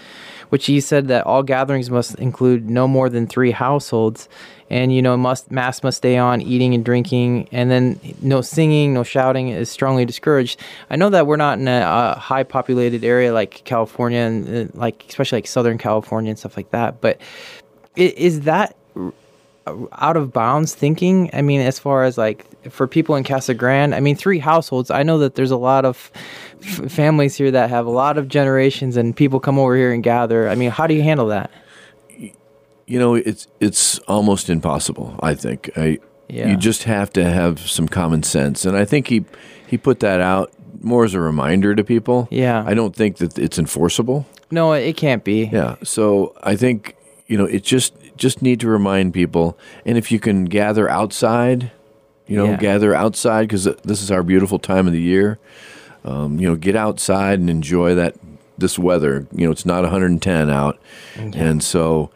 which 0.49 0.67
he 0.67 0.81
said 0.81 1.09
that 1.09 1.27
all 1.27 1.43
gatherings 1.43 1.91
must 1.91 2.15
include 2.17 2.69
no 2.69 2.89
more 2.89 3.09
than 3.09 3.27
three 3.27 3.51
households, 3.51 4.29
and 4.71 4.93
you 4.95 5.01
know, 5.01 5.17
must 5.17 5.51
masks 5.51 5.83
must 5.83 5.99
stay 5.99 6.17
on, 6.17 6.41
eating 6.43 6.75
and 6.75 6.85
drinking, 6.85 7.49
and 7.53 7.71
then 7.71 8.01
no 8.21 8.41
singing, 8.41 8.95
no 8.95 9.03
shouting 9.03 9.49
is 9.49 9.71
strongly 9.71 10.05
discouraged. 10.05 10.61
I 10.91 10.97
know 10.97 11.11
that 11.11 11.27
we're 11.27 11.37
not 11.37 11.59
in 11.59 11.69
a, 11.69 12.15
a 12.17 12.19
high 12.19 12.43
populated 12.43 13.05
area 13.05 13.33
like 13.33 13.63
California 13.65 14.21
and 14.21 14.71
uh, 14.71 14.71
like 14.75 15.05
especially 15.09 15.39
like 15.39 15.47
Southern 15.47 15.79
California 15.79 16.31
and 16.31 16.39
stuff 16.39 16.57
like 16.57 16.71
that, 16.71 17.01
but 17.01 17.21
is 17.97 18.43
that 18.43 18.77
out 19.93 20.17
of 20.17 20.33
bounds 20.33 20.75
thinking. 20.75 21.31
I 21.33 21.43
mean, 21.43 21.61
as 21.61 21.79
far 21.79 22.05
as 22.05 22.19
like 22.19 22.47
for 22.71 22.87
people 22.87 23.17
in 23.17 23.25
Casa 23.25 23.55
Grande, 23.55 23.95
I 23.95 24.01
mean, 24.01 24.17
three 24.17 24.39
households. 24.39 24.91
I 24.91 25.03
know 25.03 25.19
that 25.19 25.35
there's 25.35 25.51
a 25.51 25.57
lot 25.57 25.85
of 25.85 26.11
f- 26.63 26.91
families 26.91 27.37
here 27.37 27.51
that 27.51 27.71
have 27.71 27.87
a 27.87 27.91
lot 27.91 28.19
of 28.19 28.29
generations, 28.29 28.97
and 28.97 29.17
people 29.17 29.41
come 29.41 29.59
over 29.59 29.77
here 29.77 29.93
and 29.93 30.03
gather. 30.03 30.49
I 30.49 30.55
mean, 30.55 30.71
how 30.71 30.87
do 30.87 30.95
you 30.95 31.03
handle 31.03 31.27
that? 31.29 31.51
You 32.87 32.99
know, 32.99 33.15
it's 33.15 33.47
it's 33.61 33.99
almost 34.01 34.49
impossible. 34.49 35.19
I 35.23 35.35
think. 35.35 35.71
I 35.77 35.99
yeah. 36.29 36.49
you 36.49 36.57
just 36.57 36.85
have 36.85 37.13
to 37.15 37.25
have 37.25 37.61
some 37.61 37.89
common 37.89 38.23
sense, 38.23 38.65
and 38.65 38.77
I 38.77 38.85
think 38.85 39.09
he 39.09 39.25
he 39.67 39.77
put 39.77 40.01
that 40.01 40.21
out 40.21 40.53
more 40.81 41.05
as 41.05 41.15
a 41.15 41.21
reminder 41.21 41.75
to 41.75 41.85
people. 41.85 42.29
Yeah. 42.31 42.63
I 42.67 42.75
don't 42.75 42.95
think 42.95 43.19
that 43.19 43.39
it's 43.39 43.59
enforceable. 43.59 44.27
No, 44.51 44.73
it 44.73 44.97
can't 44.97 45.25
be. 45.25 45.45
Yeah. 45.45 45.77
So 45.83 46.35
I 46.43 46.57
think 46.57 46.97
you 47.27 47.37
know 47.37 47.45
it 47.45 47.63
just 47.63 47.95
just 48.19 48.43
need 48.43 48.61
to 48.61 48.69
remind 48.69 49.15
people. 49.15 49.59
And 49.87 49.97
if 49.97 50.13
you 50.13 50.21
can 50.21 50.45
gather 50.45 50.89
outside, 50.89 51.71
you 52.27 52.37
know, 52.37 52.51
yeah. 52.51 52.57
gather 52.57 52.95
outside 52.95 53.43
because 53.43 53.65
this 53.65 54.03
is 54.03 54.11
our 54.11 54.23
beautiful 54.23 54.59
time 54.59 54.87
of 54.87 54.93
the 54.93 55.01
year. 55.01 55.39
Um, 56.05 56.39
you 56.39 56.49
know, 56.49 56.57
get 56.57 56.77
outside 56.77 57.41
and 57.41 57.51
enjoy 57.51 57.95
that 57.95 58.17
this 58.57 58.79
weather. 58.79 59.27
You 59.33 59.47
know, 59.47 59.53
it's 59.53 59.67
not 59.67 59.83
110 59.83 60.51
out, 60.51 60.79
okay. 61.17 61.39
and 61.39 61.63
so 61.63 62.11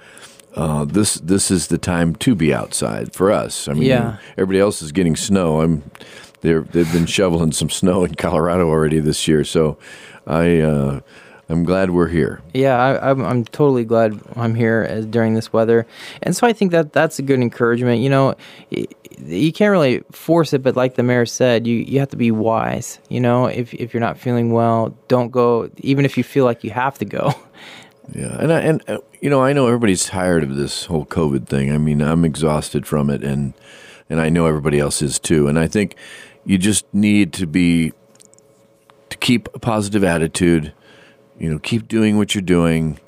uh, 0.54 0.84
this 0.84 1.14
this 1.14 1.50
is 1.50 1.68
the 1.68 1.78
time 1.78 2.14
to 2.16 2.34
be 2.34 2.54
outside 2.54 3.14
for 3.14 3.32
us. 3.32 3.68
I 3.68 3.72
mean, 3.72 3.84
yeah. 3.84 4.18
everybody 4.32 4.60
else 4.60 4.82
is 4.82 4.92
getting 4.92 5.16
snow. 5.16 5.62
I'm 5.62 5.90
they 6.42 6.54
they've 6.54 6.92
been 6.92 7.06
shoveling 7.06 7.52
some 7.52 7.70
snow 7.70 8.04
in 8.04 8.14
Colorado 8.14 8.68
already 8.68 9.00
this 9.00 9.26
year, 9.26 9.44
so 9.44 9.78
I. 10.26 10.60
Uh, 10.60 11.00
I'm 11.52 11.64
glad 11.64 11.90
we're 11.90 12.08
here. 12.08 12.40
Yeah, 12.54 12.76
I, 12.76 13.10
am 13.10 13.20
I'm, 13.20 13.26
I'm 13.26 13.44
totally 13.44 13.84
glad 13.84 14.18
I'm 14.36 14.54
here 14.54 14.86
as, 14.88 15.06
during 15.06 15.34
this 15.34 15.52
weather, 15.52 15.86
and 16.22 16.34
so 16.34 16.46
I 16.46 16.52
think 16.52 16.72
that 16.72 16.92
that's 16.92 17.18
a 17.18 17.22
good 17.22 17.40
encouragement. 17.40 18.00
You 18.00 18.10
know, 18.10 18.34
you 18.70 19.52
can't 19.52 19.70
really 19.70 20.02
force 20.10 20.52
it, 20.52 20.62
but 20.62 20.76
like 20.76 20.94
the 20.94 21.02
mayor 21.02 21.26
said, 21.26 21.66
you 21.66 21.76
you 21.76 22.00
have 22.00 22.08
to 22.10 22.16
be 22.16 22.30
wise. 22.30 22.98
You 23.08 23.20
know, 23.20 23.46
if 23.46 23.74
if 23.74 23.92
you're 23.92 24.00
not 24.00 24.18
feeling 24.18 24.52
well, 24.52 24.96
don't 25.08 25.30
go, 25.30 25.70
even 25.78 26.04
if 26.04 26.16
you 26.16 26.24
feel 26.24 26.44
like 26.44 26.64
you 26.64 26.70
have 26.70 26.98
to 26.98 27.04
go. 27.04 27.34
Yeah, 28.12 28.36
and 28.40 28.52
I, 28.52 28.60
and 28.60 28.82
uh, 28.88 28.98
you 29.20 29.30
know, 29.30 29.42
I 29.42 29.52
know 29.52 29.68
everybody's 29.68 30.04
tired 30.04 30.42
of 30.42 30.56
this 30.56 30.86
whole 30.86 31.06
COVID 31.06 31.46
thing. 31.46 31.72
I 31.72 31.78
mean, 31.78 32.02
I'm 32.02 32.24
exhausted 32.24 32.84
from 32.84 33.08
it, 33.08 33.22
and 33.22 33.54
and 34.10 34.20
I 34.20 34.28
know 34.28 34.46
everybody 34.46 34.80
else 34.80 35.02
is 35.02 35.20
too. 35.20 35.46
And 35.46 35.56
I 35.56 35.68
think 35.68 35.94
you 36.44 36.58
just 36.58 36.84
need 36.92 37.32
to 37.34 37.46
be 37.46 37.92
to 39.08 39.16
keep 39.18 39.48
a 39.54 39.60
positive 39.60 40.02
attitude 40.02 40.72
you 41.38 41.50
know, 41.50 41.58
keep 41.58 41.88
doing 41.88 42.16
what 42.16 42.34
you're 42.34 42.42
doing. 42.42 42.98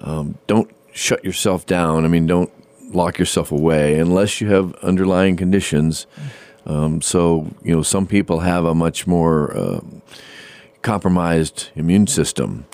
Um, 0.00 0.38
don't 0.46 0.70
shut 0.92 1.24
yourself 1.24 1.66
down. 1.66 2.04
I 2.04 2.08
mean, 2.08 2.26
don't 2.26 2.50
lock 2.94 3.18
yourself 3.18 3.50
away 3.52 3.98
unless 3.98 4.40
you 4.40 4.50
have 4.50 4.74
underlying 4.76 5.36
conditions. 5.36 6.06
Um, 6.64 7.00
so, 7.00 7.54
you 7.62 7.74
know, 7.74 7.82
some 7.82 8.06
people 8.06 8.40
have 8.40 8.64
a 8.64 8.74
much 8.74 9.06
more 9.06 9.56
uh, 9.56 9.80
compromised 10.82 11.70
immune 11.74 12.06
system. 12.06 12.66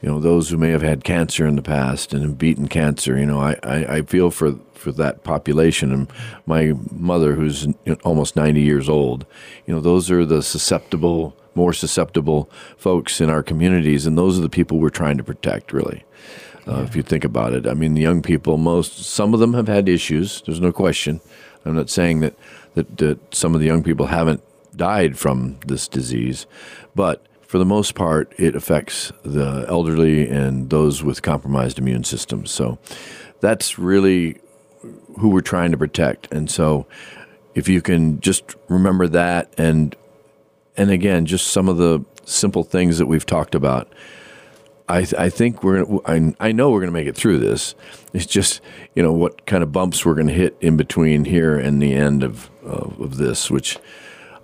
You 0.00 0.08
know, 0.10 0.20
those 0.20 0.50
who 0.50 0.56
may 0.56 0.70
have 0.70 0.82
had 0.82 1.04
cancer 1.04 1.46
in 1.46 1.54
the 1.56 1.62
past 1.62 2.12
and 2.12 2.22
have 2.22 2.38
beaten 2.38 2.66
cancer. 2.66 3.16
You 3.16 3.26
know, 3.26 3.40
I, 3.40 3.56
I, 3.62 3.96
I 3.96 4.02
feel 4.02 4.30
for 4.30 4.56
for 4.74 4.92
that 4.92 5.22
population. 5.22 5.92
And 5.92 6.12
my 6.44 6.74
mother, 6.90 7.34
who's 7.34 7.68
almost 8.04 8.34
90 8.34 8.60
years 8.60 8.88
old, 8.88 9.24
you 9.64 9.72
know, 9.72 9.80
those 9.80 10.10
are 10.10 10.26
the 10.26 10.42
susceptible 10.42 11.36
more 11.54 11.72
susceptible 11.72 12.50
folks 12.76 13.20
in 13.20 13.30
our 13.30 13.42
communities, 13.42 14.06
and 14.06 14.16
those 14.16 14.38
are 14.38 14.42
the 14.42 14.48
people 14.48 14.78
we're 14.78 14.90
trying 14.90 15.18
to 15.18 15.24
protect, 15.24 15.72
really. 15.72 16.04
Uh, 16.66 16.84
If 16.86 16.96
you 16.96 17.02
think 17.02 17.24
about 17.24 17.52
it, 17.52 17.66
I 17.66 17.74
mean, 17.74 17.94
the 17.94 18.00
young 18.00 18.22
people, 18.22 18.56
most 18.56 19.04
some 19.04 19.34
of 19.34 19.40
them 19.40 19.54
have 19.54 19.68
had 19.68 19.88
issues. 19.88 20.42
There's 20.42 20.60
no 20.60 20.72
question. 20.72 21.20
I'm 21.64 21.74
not 21.74 21.90
saying 21.90 22.20
that 22.20 22.34
that, 22.74 22.96
that 22.98 23.34
some 23.34 23.54
of 23.54 23.60
the 23.60 23.66
young 23.66 23.82
people 23.82 24.06
haven't 24.06 24.42
died 24.76 25.18
from 25.18 25.58
this 25.66 25.88
disease, 25.88 26.46
but 26.94 27.26
for 27.42 27.58
the 27.58 27.64
most 27.64 27.94
part, 27.94 28.32
it 28.38 28.56
affects 28.56 29.12
the 29.22 29.66
elderly 29.68 30.26
and 30.28 30.70
those 30.70 31.04
with 31.04 31.20
compromised 31.20 31.78
immune 31.78 32.04
systems. 32.04 32.50
So 32.50 32.78
that's 33.40 33.78
really 33.78 34.40
who 35.18 35.28
we're 35.28 35.42
trying 35.42 35.70
to 35.72 35.76
protect. 35.76 36.32
And 36.32 36.50
so 36.50 36.86
if 37.54 37.68
you 37.68 37.82
can 37.82 38.20
just 38.20 38.56
remember 38.68 39.06
that 39.08 39.52
and 39.58 39.94
and 40.76 40.90
again, 40.90 41.26
just 41.26 41.48
some 41.48 41.68
of 41.68 41.76
the 41.76 42.04
simple 42.24 42.64
things 42.64 42.98
that 42.98 43.06
we've 43.06 43.26
talked 43.26 43.54
about. 43.54 43.92
I, 44.88 45.06
I 45.16 45.28
think 45.28 45.62
we're 45.62 45.84
I, 46.06 46.34
I 46.40 46.52
know 46.52 46.70
we're 46.70 46.80
going 46.80 46.92
to 46.92 46.92
make 46.92 47.06
it 47.06 47.16
through 47.16 47.38
this. 47.38 47.74
It's 48.12 48.26
just 48.26 48.60
you 48.94 49.02
know 49.02 49.12
what 49.12 49.46
kind 49.46 49.62
of 49.62 49.72
bumps 49.72 50.04
we're 50.04 50.14
going 50.14 50.26
to 50.26 50.32
hit 50.34 50.56
in 50.60 50.76
between 50.76 51.24
here 51.24 51.58
and 51.58 51.80
the 51.80 51.94
end 51.94 52.22
of 52.22 52.50
of, 52.62 53.00
of 53.00 53.16
this, 53.16 53.50
which 53.50 53.78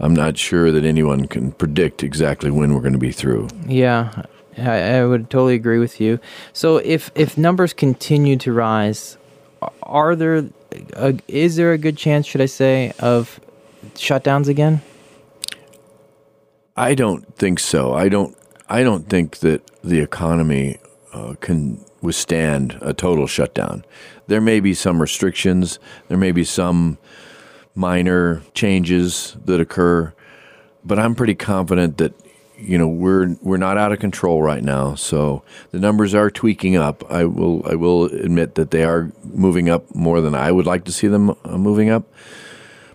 I'm 0.01 0.15
not 0.15 0.39
sure 0.39 0.71
that 0.71 0.85
anyone 0.85 1.27
can 1.27 1.53
predict 1.53 2.03
exactly 2.03 2.51
when 2.51 2.73
we're 2.73 2.81
going 2.81 2.93
to 2.93 2.99
be 2.99 3.13
through. 3.13 3.49
Yeah, 3.67 4.23
I, 4.57 4.81
I 4.81 5.05
would 5.05 5.29
totally 5.29 5.55
agree 5.55 5.79
with 5.79 6.01
you. 6.01 6.21
So 6.53 6.77
if 6.79 7.11
if 7.15 7.37
numbers 7.37 7.73
continue 7.73 8.37
to 8.39 8.53
rise, 8.53 9.19
are 9.83 10.15
there 10.15 10.49
a, 10.95 11.19
is 11.27 11.57
there 11.57 11.73
a 11.73 11.79
good 11.79 11.97
chance, 11.97 12.27
should 12.27 12.41
I 12.41 12.47
say, 12.47 12.93
of 13.01 13.41
shutdowns 13.95 14.49
again? 14.49 14.83
I 16.79 16.95
don't 16.95 17.35
think 17.35 17.59
so. 17.59 17.93
I 17.93 18.09
don't. 18.09 18.37
I 18.69 18.85
don't 18.85 19.09
think 19.09 19.39
that 19.39 19.69
the 19.83 19.99
economy 19.99 20.79
uh, 21.13 21.35
can 21.41 21.85
withstand 22.01 22.79
a 22.81 22.95
total 22.95 23.27
shutdown. 23.27 23.85
There 24.29 24.41
may 24.41 24.61
be 24.61 24.75
some 24.75 25.01
restrictions. 25.01 25.81
There 26.07 26.17
may 26.17 26.31
be 26.31 26.45
some 26.45 26.99
minor 27.75 28.43
changes 28.55 29.37
that 29.45 29.61
occur, 29.61 30.15
but 30.85 31.01
I'm 31.01 31.17
pretty 31.17 31.35
confident 31.35 31.97
that 31.97 32.15
you 32.57 32.79
know 32.79 32.87
we're 32.87 33.35
we're 33.43 33.57
not 33.57 33.77
out 33.77 33.91
of 33.91 33.99
control 33.99 34.41
right 34.41 34.63
now. 34.63 34.95
So 34.95 35.43
the 35.73 35.81
numbers 35.81 36.15
are 36.15 36.31
tweaking 36.31 36.77
up. 36.77 37.03
I 37.11 37.25
will 37.25 37.67
I 37.69 37.75
will 37.75 38.05
admit 38.05 38.55
that 38.55 38.71
they 38.71 38.85
are 38.85 39.11
moving 39.25 39.69
up 39.69 39.93
more 39.97 40.21
than 40.21 40.37
I 40.37 40.53
would 40.53 40.67
like 40.67 40.85
to 40.85 40.93
see 40.93 41.09
them 41.09 41.31
uh, 41.31 41.59
moving 41.59 41.91
up, 41.91 42.05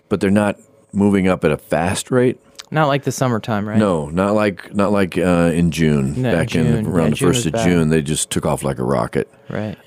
but 0.08 0.22
they're 0.22 0.30
not 0.30 0.58
moving 0.90 1.28
up 1.28 1.44
at 1.44 1.50
a 1.50 1.58
fast 1.58 2.10
rate. 2.10 2.40
Not 2.74 2.88
like 2.88 3.04
the 3.04 3.12
summertime, 3.12 3.68
right? 3.68 3.78
No, 3.78 4.08
not 4.10 4.34
like 4.34 4.74
not 4.74 4.90
like 4.90 5.16
uh, 5.16 5.52
in 5.54 5.70
June. 5.70 6.20
No, 6.20 6.32
back 6.32 6.48
June. 6.48 6.66
in 6.66 6.86
around 6.86 7.04
Yeah, 7.04 7.10
the 7.10 7.16
June 7.16 7.28
first 7.32 7.46
of 7.46 7.52
bad. 7.52 7.64
June, 7.64 7.88
they 7.88 8.02
just 8.02 8.30
took 8.30 8.44
off 8.44 8.64
like 8.64 8.78
a 8.78 8.84
rocket. 8.84 9.30
Right. 9.48 9.78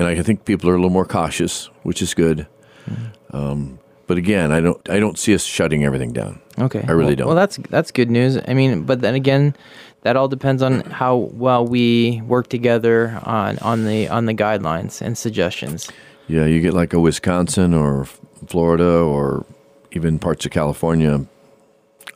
And 0.00 0.06
I 0.06 0.22
think 0.22 0.44
people 0.46 0.70
are 0.70 0.74
a 0.74 0.76
little 0.76 0.88
more 0.90 1.04
cautious, 1.04 1.66
which 1.82 2.00
is 2.00 2.14
good. 2.14 2.46
Mm-hmm. 2.88 3.36
Um, 3.36 3.78
but 4.06 4.16
again, 4.16 4.50
I 4.50 4.60
don't 4.60 4.88
I 4.88 4.98
don't 4.98 5.18
see 5.18 5.34
us 5.34 5.44
shutting 5.44 5.84
everything 5.84 6.12
down. 6.12 6.40
Okay. 6.58 6.82
I 6.88 6.92
really 6.92 7.08
well, 7.08 7.16
don't. 7.16 7.26
Well, 7.28 7.36
that's 7.36 7.58
that's 7.68 7.90
good 7.90 8.10
news. 8.10 8.38
I 8.48 8.54
mean, 8.54 8.84
but 8.84 9.02
then 9.02 9.14
again, 9.14 9.54
that 10.02 10.16
all 10.16 10.28
depends 10.28 10.62
on 10.62 10.80
how 10.80 11.16
well 11.16 11.66
we 11.66 12.22
work 12.22 12.48
together 12.48 13.20
on 13.24 13.58
on 13.58 13.84
the 13.84 14.08
on 14.08 14.24
the 14.24 14.34
guidelines 14.34 15.02
and 15.02 15.18
suggestions. 15.18 15.90
Yeah, 16.26 16.46
you 16.46 16.60
get 16.60 16.72
like 16.72 16.94
a 16.94 17.00
Wisconsin 17.00 17.74
or 17.74 18.06
Florida 18.46 18.98
or 19.00 19.44
even 19.92 20.18
parts 20.18 20.46
of 20.46 20.52
California. 20.52 21.26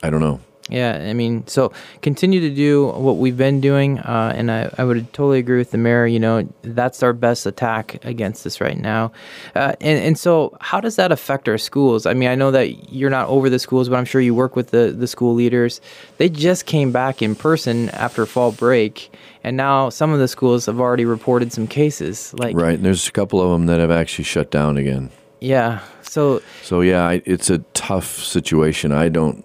I 0.05 0.09
don't 0.11 0.19
know. 0.19 0.39
Yeah, 0.67 0.93
I 1.09 1.13
mean, 1.13 1.45
so 1.45 1.71
continue 2.01 2.39
to 2.39 2.49
do 2.49 2.87
what 2.87 3.17
we've 3.17 3.37
been 3.37 3.61
doing, 3.61 3.99
uh, 3.99 4.33
and 4.35 4.49
I, 4.51 4.73
I 4.79 4.83
would 4.83 5.13
totally 5.13 5.37
agree 5.37 5.59
with 5.59 5.69
the 5.69 5.77
mayor. 5.77 6.07
You 6.07 6.19
know, 6.19 6.49
that's 6.63 7.03
our 7.03 7.13
best 7.13 7.45
attack 7.45 8.03
against 8.03 8.43
this 8.43 8.59
right 8.59 8.77
now. 8.77 9.11
Uh, 9.53 9.73
and, 9.79 9.99
and 10.03 10.17
so, 10.17 10.57
how 10.61 10.81
does 10.81 10.95
that 10.95 11.11
affect 11.11 11.47
our 11.47 11.59
schools? 11.59 12.07
I 12.07 12.15
mean, 12.15 12.29
I 12.29 12.35
know 12.35 12.49
that 12.49 12.91
you're 12.91 13.11
not 13.11 13.27
over 13.27 13.47
the 13.47 13.59
schools, 13.59 13.89
but 13.89 13.97
I'm 13.97 14.05
sure 14.05 14.21
you 14.21 14.33
work 14.33 14.55
with 14.55 14.71
the, 14.71 14.91
the 14.91 15.05
school 15.05 15.35
leaders. 15.35 15.81
They 16.17 16.29
just 16.29 16.65
came 16.65 16.91
back 16.91 17.21
in 17.21 17.35
person 17.35 17.89
after 17.89 18.25
fall 18.25 18.51
break, 18.51 19.13
and 19.43 19.55
now 19.55 19.89
some 19.89 20.11
of 20.13 20.19
the 20.19 20.27
schools 20.27 20.65
have 20.65 20.79
already 20.79 21.05
reported 21.05 21.53
some 21.53 21.67
cases. 21.67 22.33
Like, 22.33 22.55
Right, 22.55 22.73
and 22.73 22.83
there's 22.83 23.07
a 23.07 23.11
couple 23.11 23.39
of 23.39 23.51
them 23.51 23.67
that 23.67 23.79
have 23.79 23.91
actually 23.91 24.25
shut 24.25 24.49
down 24.49 24.77
again. 24.77 25.11
yeah. 25.41 25.81
So, 26.01 26.41
So 26.63 26.81
yeah, 26.81 27.05
I, 27.05 27.21
it's 27.25 27.49
a 27.49 27.59
tough 27.73 28.07
situation. 28.23 28.91
I 28.91 29.09
don't, 29.09 29.43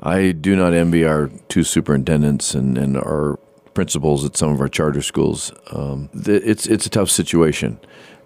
I 0.00 0.32
do 0.32 0.54
not 0.56 0.74
envy 0.74 1.04
our 1.04 1.30
two 1.48 1.64
superintendents 1.64 2.54
and, 2.54 2.76
and 2.76 2.96
our 2.96 3.38
principals 3.74 4.24
at 4.24 4.36
some 4.36 4.50
of 4.50 4.60
our 4.60 4.68
charter 4.68 5.02
schools. 5.02 5.52
Um, 5.70 6.10
it's 6.14 6.66
it's 6.66 6.86
a 6.86 6.90
tough 6.90 7.10
situation, 7.10 7.78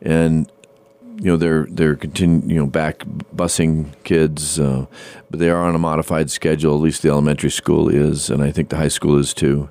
and 0.03 0.51
you 1.17 1.27
know 1.27 1.37
they're 1.37 1.67
they're 1.71 1.97
continu- 1.97 2.49
you 2.49 2.57
know 2.57 2.67
back 2.67 3.01
busing 3.35 3.93
kids, 4.05 4.59
uh, 4.59 4.87
but 5.31 5.39
they 5.41 5.51
are 5.51 5.63
on 5.63 5.75
a 5.75 5.79
modified 5.79 6.31
schedule. 6.31 6.75
At 6.75 6.81
least 6.83 7.03
the 7.03 7.11
elementary 7.11 7.51
school 7.51 7.89
is, 7.89 8.31
and 8.31 8.43
I 8.43 8.51
think 8.51 8.71
the 8.71 8.77
high 8.77 8.89
school 8.89 9.19
is 9.19 9.35
too. 9.35 9.69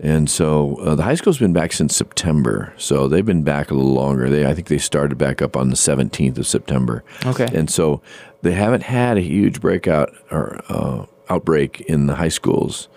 And 0.00 0.30
so 0.30 0.76
uh, 0.76 0.94
the 0.94 1.02
high 1.02 1.16
school's 1.16 1.38
been 1.38 1.52
back 1.52 1.72
since 1.72 1.96
September, 1.96 2.72
so 2.76 3.08
they've 3.08 3.26
been 3.26 3.42
back 3.42 3.70
a 3.70 3.74
little 3.74 3.92
longer. 3.92 4.30
They 4.30 4.46
I 4.46 4.54
think 4.54 4.68
they 4.68 4.78
started 4.78 5.18
back 5.18 5.42
up 5.42 5.56
on 5.56 5.70
the 5.70 5.76
17th 5.76 6.38
of 6.38 6.46
September. 6.46 7.02
Okay. 7.26 7.48
And 7.52 7.68
so 7.68 8.00
they 8.42 8.52
haven't 8.52 8.84
had 8.84 9.16
a 9.16 9.20
huge 9.20 9.60
breakout 9.60 10.14
or 10.30 10.60
uh, 10.68 11.06
outbreak 11.28 11.80
in 11.82 12.06
the 12.06 12.14
high 12.14 12.28
schools. 12.28 12.88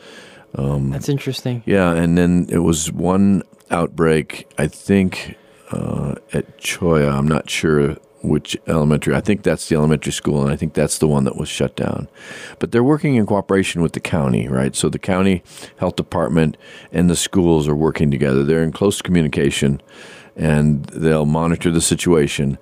that's 0.53 1.09
interesting. 1.09 1.63
Yeah, 1.65 1.91
and 1.93 2.17
then 2.17 2.45
it 2.49 2.59
was 2.59 2.91
one 2.91 3.43
outbreak, 3.71 4.47
I 4.57 4.67
think, 4.67 5.37
uh, 5.71 6.15
at 6.33 6.59
Cholla. 6.59 7.11
I'm 7.11 7.27
not 7.27 7.49
sure 7.49 7.97
which 8.21 8.57
elementary. 8.67 9.15
I 9.15 9.21
think 9.21 9.43
that's 9.43 9.69
the 9.69 9.75
elementary 9.75 10.11
school, 10.11 10.43
and 10.43 10.51
I 10.51 10.55
think 10.55 10.73
that's 10.73 10.97
the 10.97 11.07
one 11.07 11.23
that 11.25 11.37
was 11.37 11.49
shut 11.49 11.75
down. 11.75 12.07
But 12.59 12.71
they're 12.71 12.83
working 12.83 13.15
in 13.15 13.25
cooperation 13.25 13.81
with 13.81 13.93
the 13.93 13.99
county, 13.99 14.47
right? 14.47 14.75
So 14.75 14.89
the 14.89 14.99
county 14.99 15.43
health 15.77 15.95
department 15.95 16.57
and 16.91 17.09
the 17.09 17.15
schools 17.15 17.67
are 17.67 17.75
working 17.75 18.11
together. 18.11 18.43
They're 18.43 18.63
in 18.63 18.71
close 18.71 19.01
communication, 19.01 19.81
and 20.35 20.85
they'll 20.85 21.25
monitor 21.25 21.71
the 21.71 21.81
situation. 21.81 22.57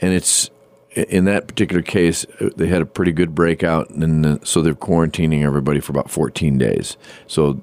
And 0.00 0.12
it's 0.12 0.50
in 0.94 1.26
that 1.26 1.46
particular 1.46 1.82
case, 1.82 2.26
they 2.56 2.66
had 2.66 2.82
a 2.82 2.86
pretty 2.86 3.12
good 3.12 3.34
breakout, 3.34 3.90
and 3.90 4.46
so 4.46 4.62
they're 4.62 4.74
quarantining 4.74 5.42
everybody 5.42 5.80
for 5.80 5.92
about 5.92 6.10
14 6.10 6.58
days. 6.58 6.96
So 7.26 7.62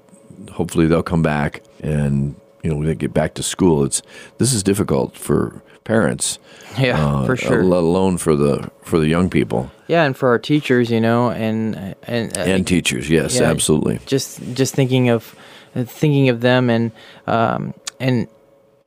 hopefully 0.51 0.87
they'll 0.87 1.03
come 1.03 1.21
back 1.21 1.61
and 1.81 2.35
you 2.63 2.73
know 2.73 2.83
they 2.83 2.95
get 2.95 3.13
back 3.13 3.33
to 3.35 3.43
school. 3.43 3.83
It's 3.83 4.01
this 4.37 4.53
is 4.53 4.63
difficult 4.63 5.17
for 5.17 5.61
parents, 5.85 6.37
Yeah, 6.77 6.99
uh, 6.99 7.25
for 7.25 7.37
sure. 7.37 7.63
let 7.63 7.83
alone 7.83 8.17
for 8.17 8.35
the 8.35 8.69
for 8.83 8.99
the 8.99 9.07
young 9.07 9.29
people 9.29 9.71
Yeah, 9.87 10.03
and 10.03 10.17
for 10.17 10.27
our 10.29 10.39
teachers, 10.39 10.89
you 10.91 10.99
know, 10.99 11.31
and 11.31 11.95
and 12.03 12.37
uh, 12.37 12.41
and 12.41 12.67
teachers. 12.67 13.09
Yes, 13.09 13.39
Yeah. 13.39 13.49
absolutely. 13.49 13.99
just 14.05 14.41
just 14.53 14.75
thinking 14.75 15.07
of 15.09 15.33
uh, 15.75 15.85
thinking 15.85 16.27
of 16.29 16.41
them 16.41 16.69
and 16.69 16.91
um, 17.27 17.73
and 17.99 18.27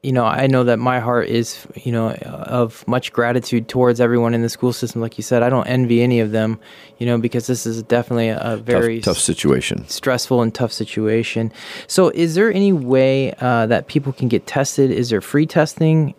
you 0.03 0.13
know 0.13 0.25
I 0.25 0.47
know 0.47 0.65
that 0.65 0.79
my 0.79 1.01
heart 1.01 1.29
is 1.29 1.67
you 1.75 1.93
know 1.93 2.11
of 2.13 2.87
much 2.87 3.13
gratitude 3.13 3.69
towards 3.69 4.01
everyone 4.01 4.35
in 4.35 4.43
the 4.43 4.49
school 4.49 4.73
system. 4.73 5.01
Like 5.01 5.19
you 5.19 5.23
said, 5.25 5.43
I 5.43 5.51
don't 5.51 5.67
envy 5.67 6.03
any 6.03 6.21
of 6.21 6.31
them, 6.31 6.59
you 6.99 7.07
know, 7.07 7.19
because 7.19 7.47
this 7.47 7.67
is 7.67 7.83
definitely 7.83 8.29
a, 8.29 8.57
very 8.57 9.01
tough, 9.01 9.17
tough 9.17 9.23
situation. 9.23 9.87
stressful 9.89 10.43
and 10.43 10.55
tough 10.55 10.73
situation. 10.73 11.53
So, 11.89 12.11
is 12.15 12.35
there 12.37 12.53
any 12.53 12.73
way 12.73 13.35
uh, 13.41 13.67
that 13.67 13.87
people 13.89 14.13
can 14.13 14.29
get 14.29 14.47
tested? 14.47 14.91
Is 14.91 15.11
there 15.11 15.21
free 15.21 15.47
testing? 15.47 16.15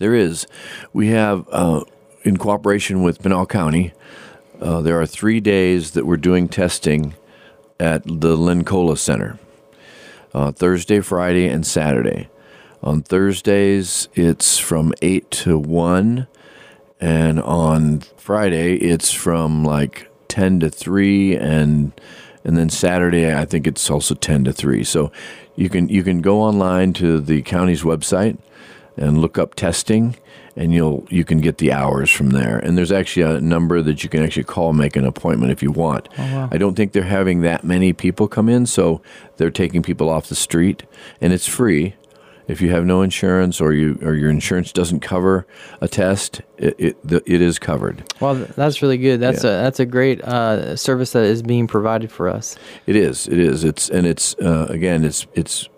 There 0.00 0.14
is. 0.14 0.46
We 0.94 1.08
have, 1.08 1.46
uh, 1.52 1.84
in 2.22 2.38
cooperation 2.38 3.02
with 3.02 3.22
Pinal 3.22 3.44
County, 3.44 3.92
uh, 4.58 4.80
there 4.80 4.98
are 4.98 5.04
three 5.04 5.40
days 5.40 5.90
that 5.90 6.06
we're 6.06 6.16
doing 6.16 6.48
testing 6.48 7.14
at 7.78 8.02
the 8.06 8.34
Len 8.34 8.64
Colla 8.64 8.96
Center 8.96 9.38
uh, 10.32 10.52
Thursday, 10.52 11.00
Friday, 11.00 11.48
and 11.48 11.66
Saturday. 11.66 12.30
On 12.82 13.02
Thursdays, 13.02 14.08
it's 14.14 14.58
from 14.58 14.94
8 15.02 15.30
to 15.32 15.58
1, 15.58 16.26
and 16.98 17.40
on 17.40 18.00
Friday, 18.16 18.76
it's 18.76 19.12
from 19.12 19.64
like 19.64 20.10
10 20.28 20.60
to 20.60 20.70
3, 20.70 21.36
and 21.36 21.92
and 22.42 22.56
then 22.56 22.70
Saturday, 22.70 23.34
I 23.34 23.44
think 23.44 23.66
it's 23.66 23.90
also 23.90 24.14
10 24.14 24.44
to 24.44 24.52
3. 24.54 24.82
So 24.82 25.12
you 25.56 25.68
can 25.68 25.90
you 25.90 26.02
can 26.02 26.22
go 26.22 26.40
online 26.40 26.94
to 26.94 27.20
the 27.20 27.42
county's 27.42 27.82
website 27.82 28.38
and 29.00 29.18
look 29.20 29.36
up 29.38 29.54
testing 29.56 30.14
and 30.56 30.72
you'll 30.72 31.06
you 31.10 31.24
can 31.24 31.40
get 31.40 31.58
the 31.58 31.72
hours 31.72 32.10
from 32.10 32.30
there 32.30 32.58
and 32.58 32.76
there's 32.76 32.92
actually 32.92 33.22
a 33.22 33.40
number 33.40 33.80
that 33.82 34.02
you 34.04 34.08
can 34.10 34.22
actually 34.22 34.44
call 34.44 34.72
make 34.72 34.94
an 34.96 35.04
appointment 35.04 35.50
if 35.50 35.62
you 35.62 35.70
want 35.72 36.08
i 36.18 36.56
don't 36.58 36.74
think 36.76 36.92
they're 36.92 37.02
having 37.04 37.40
that 37.40 37.64
many 37.64 37.92
people 37.92 38.28
come 38.28 38.48
in 38.48 38.66
so 38.66 39.00
they're 39.36 39.50
taking 39.50 39.82
people 39.82 40.08
off 40.08 40.28
the 40.28 40.34
street 40.34 40.82
and 41.20 41.32
it's 41.32 41.46
free 41.48 41.94
If 42.48 42.60
you 42.60 42.70
have 42.72 42.84
no 42.84 43.02
insurance 43.02 43.60
or 43.60 43.72
you 43.72 43.96
or 44.02 44.14
your 44.16 44.28
insurance 44.30 44.72
doesn't 44.72 45.00
cover 45.06 45.46
a 45.80 45.86
test, 45.86 46.42
it 46.58 46.74
it, 46.78 46.94
the, 47.06 47.18
it 47.34 47.40
is 47.40 47.60
covered. 47.60 48.02
Well, 48.18 48.34
that's 48.56 48.82
really 48.82 48.98
good. 48.98 49.20
That's 49.20 49.44
Yeah. 49.44 49.60
a 49.60 49.62
that's 49.62 49.78
a 49.80 49.86
great 49.86 50.18
uh, 50.24 50.74
service 50.74 51.12
that 51.12 51.22
is 51.30 51.42
being 51.42 51.68
provided 51.68 52.10
for 52.10 52.26
us. 52.36 52.56
It 52.86 52.96
is. 52.96 53.28
It 53.28 53.38
is. 53.38 53.62
It's 53.62 53.88
and 53.88 54.04
it's 54.04 54.34
uh, 54.42 54.66
again. 54.68 55.04
It's 55.04 55.28
it's 55.34 55.68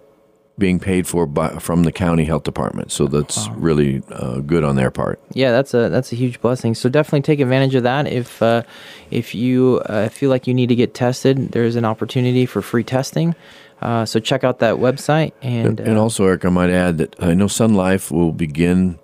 being 0.62 0.78
paid 0.78 1.08
for 1.08 1.26
by 1.26 1.48
from 1.58 1.82
the 1.82 1.90
county 1.90 2.24
health 2.24 2.44
department. 2.44 2.92
So 2.92 3.08
that's 3.08 3.48
really 3.48 4.00
uh, 4.12 4.38
good 4.38 4.62
on 4.62 4.76
their 4.76 4.92
part. 4.92 5.20
Yeah, 5.34 5.50
that's 5.50 5.74
a 5.74 5.88
that's 5.90 6.12
a 6.12 6.16
huge 6.16 6.40
blessing. 6.40 6.76
So 6.76 6.88
definitely 6.88 7.22
take 7.22 7.40
advantage 7.40 7.74
of 7.74 7.82
that. 7.82 8.06
If 8.06 8.40
uh, 8.40 8.62
if 9.10 9.34
you 9.34 9.82
uh, 9.86 10.08
feel 10.08 10.30
like 10.30 10.46
you 10.46 10.54
need 10.54 10.68
to 10.68 10.76
get 10.76 10.94
tested, 10.94 11.50
there's 11.50 11.74
an 11.74 11.84
opportunity 11.84 12.46
for 12.46 12.62
free 12.62 12.84
testing. 12.84 13.34
Uh, 13.82 14.06
so 14.06 14.20
check 14.20 14.44
out 14.44 14.60
that 14.60 14.76
website 14.76 15.32
and, 15.42 15.80
And, 15.80 15.80
and 15.80 15.98
uh, 15.98 16.02
also, 16.02 16.24
Eric, 16.24 16.44
I 16.44 16.50
might 16.50 16.70
add 16.70 16.98
that 16.98 17.16
I 17.18 17.34
know 17.34 17.48
Sun 17.48 17.74
Life 17.74 18.12
will 18.12 18.30
begin 18.30 19.00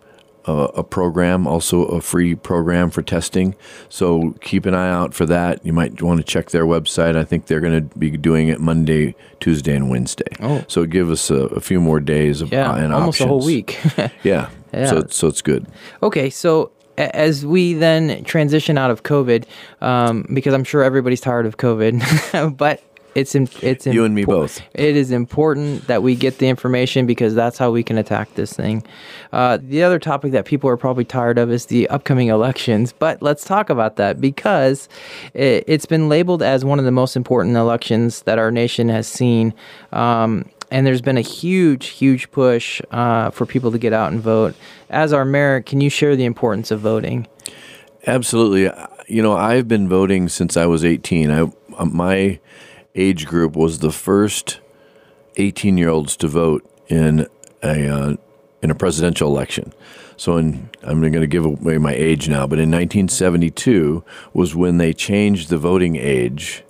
uh, 0.49 0.69
a 0.75 0.83
program, 0.83 1.47
also 1.47 1.85
a 1.85 2.01
free 2.01 2.35
program 2.35 2.91
for 2.91 3.03
testing. 3.03 3.55
So 3.91 4.35
keep 4.41 4.65
an 4.65 4.75
eye 4.75 4.91
out 4.91 5.13
for 5.13 5.27
that. 5.27 5.65
You 5.65 5.75
might 5.75 6.01
want 6.01 6.19
to 6.19 6.25
check 6.25 6.51
their 6.51 6.65
website. 6.65 7.17
I 7.17 7.25
think 7.25 7.47
they're 7.47 7.61
going 7.61 7.89
to 7.89 7.99
be 7.99 8.11
doing 8.17 8.49
it 8.49 8.59
Monday, 8.59 9.15
Tuesday, 9.41 9.77
and 9.77 9.91
Wednesday. 9.91 10.25
Oh. 10.41 10.65
so 10.67 10.87
give 10.87 11.11
us 11.11 11.31
a, 11.31 11.47
a 11.49 11.61
few 11.61 11.81
more 11.81 12.01
days 12.01 12.41
of 12.41 12.51
yeah, 12.51 12.73
uh, 12.73 12.77
and 12.77 12.95
almost 12.95 13.21
a 13.21 13.27
whole 13.27 13.45
week. 13.45 13.79
Yeah. 14.23 14.49
Yeah. 14.73 14.87
So 14.87 15.07
so 15.09 15.29
it's 15.29 15.43
good. 15.43 15.67
Okay, 16.03 16.31
so 16.31 16.73
as 16.97 17.45
we 17.45 17.75
then 17.75 18.25
transition 18.25 18.77
out 18.79 18.91
of 18.91 19.03
COVID, 19.03 19.45
um, 19.81 20.27
because 20.33 20.55
I'm 20.55 20.65
sure 20.65 20.83
everybody's 20.83 21.21
tired 21.21 21.47
of 21.47 21.57
COVID, 21.57 22.57
but 22.57 22.83
it's 23.19 23.35
in, 23.35 23.49
it's 23.63 23.87
You 23.87 24.05
and 24.05 24.15
me 24.15 24.25
both. 24.25 24.61
It 24.75 24.97
is 24.97 25.11
important 25.11 25.87
that 25.89 26.03
we 26.03 26.15
get 26.15 26.39
the 26.39 26.49
information 26.49 27.07
because 27.07 27.35
that's 27.35 27.59
how 27.59 27.71
we 27.71 27.83
can 27.83 27.99
attack 27.99 28.33
this 28.35 28.53
thing. 28.53 28.85
Uh, 29.33 29.59
the 29.61 29.83
other 29.83 29.99
topic 29.99 30.33
that 30.33 30.45
people 30.45 30.71
are 30.71 30.77
probably 30.77 31.05
tired 31.05 31.37
of 31.37 31.51
is 31.51 31.67
the 31.67 31.89
upcoming 31.89 32.29
elections, 32.29 32.93
but 32.93 33.21
let's 33.21 33.45
talk 33.45 33.71
about 33.71 33.97
that 33.97 34.21
because 34.21 34.89
it, 35.35 35.65
it's 35.67 35.87
been 35.87 36.09
labeled 36.09 36.43
as 36.43 36.65
one 36.65 36.79
of 36.79 36.85
the 36.85 36.93
most 36.93 37.17
important 37.17 37.57
elections 37.57 38.23
that 38.23 38.39
our 38.39 38.53
nation 38.53 38.89
has 38.89 39.09
seen. 39.09 39.53
Um, 39.93 40.49
and 40.71 40.87
there's 40.87 41.01
been 41.01 41.19
a 41.19 41.23
huge, 41.23 41.89
huge 41.89 42.31
push 42.31 42.81
uh, 42.91 43.31
for 43.31 43.47
people 43.47 43.73
to 43.73 43.79
get 43.79 43.93
out 43.93 44.13
and 44.13 44.21
vote. 44.21 44.55
As 44.91 45.13
our 45.13 45.25
mayor, 45.25 45.61
can 45.61 45.81
you 45.81 45.91
share 45.91 46.15
the 46.15 46.25
importance 46.25 46.71
of 46.71 46.81
voting? 46.81 47.27
Absolutely. 48.07 48.71
You 49.09 49.23
know, 49.23 49.35
I've 49.35 49.67
been 49.67 49.89
voting 49.89 50.29
since 50.29 50.57
I 50.57 50.67
was 50.67 50.85
18. 50.85 51.31
I 51.31 51.51
my 51.85 52.39
age 52.95 53.27
group 53.27 53.57
was 53.57 53.79
the 53.79 53.93
first 53.93 54.61
18 55.37 55.79
year 55.79 55.89
olds 55.89 56.17
to 56.17 56.29
vote 56.29 56.69
in 56.89 57.27
a 57.63 57.89
uh, 57.89 58.17
in 58.63 58.71
a 58.71 58.75
presidential 58.75 59.29
election. 59.29 59.73
So, 60.17 60.37
in, 60.37 60.69
I'm 60.83 61.01
going 61.01 61.13
to 61.13 61.27
give 61.27 61.45
away 61.45 61.79
my 61.79 61.95
age 61.95 62.29
now, 62.29 62.47
but 62.47 62.59
in 62.59 62.71
1972 62.71 64.03
was 64.33 64.55
when 64.55 64.79
they 64.79 64.93
changed 64.93 65.49
the 65.49 65.59
voting 65.59 65.95
age 65.95 66.65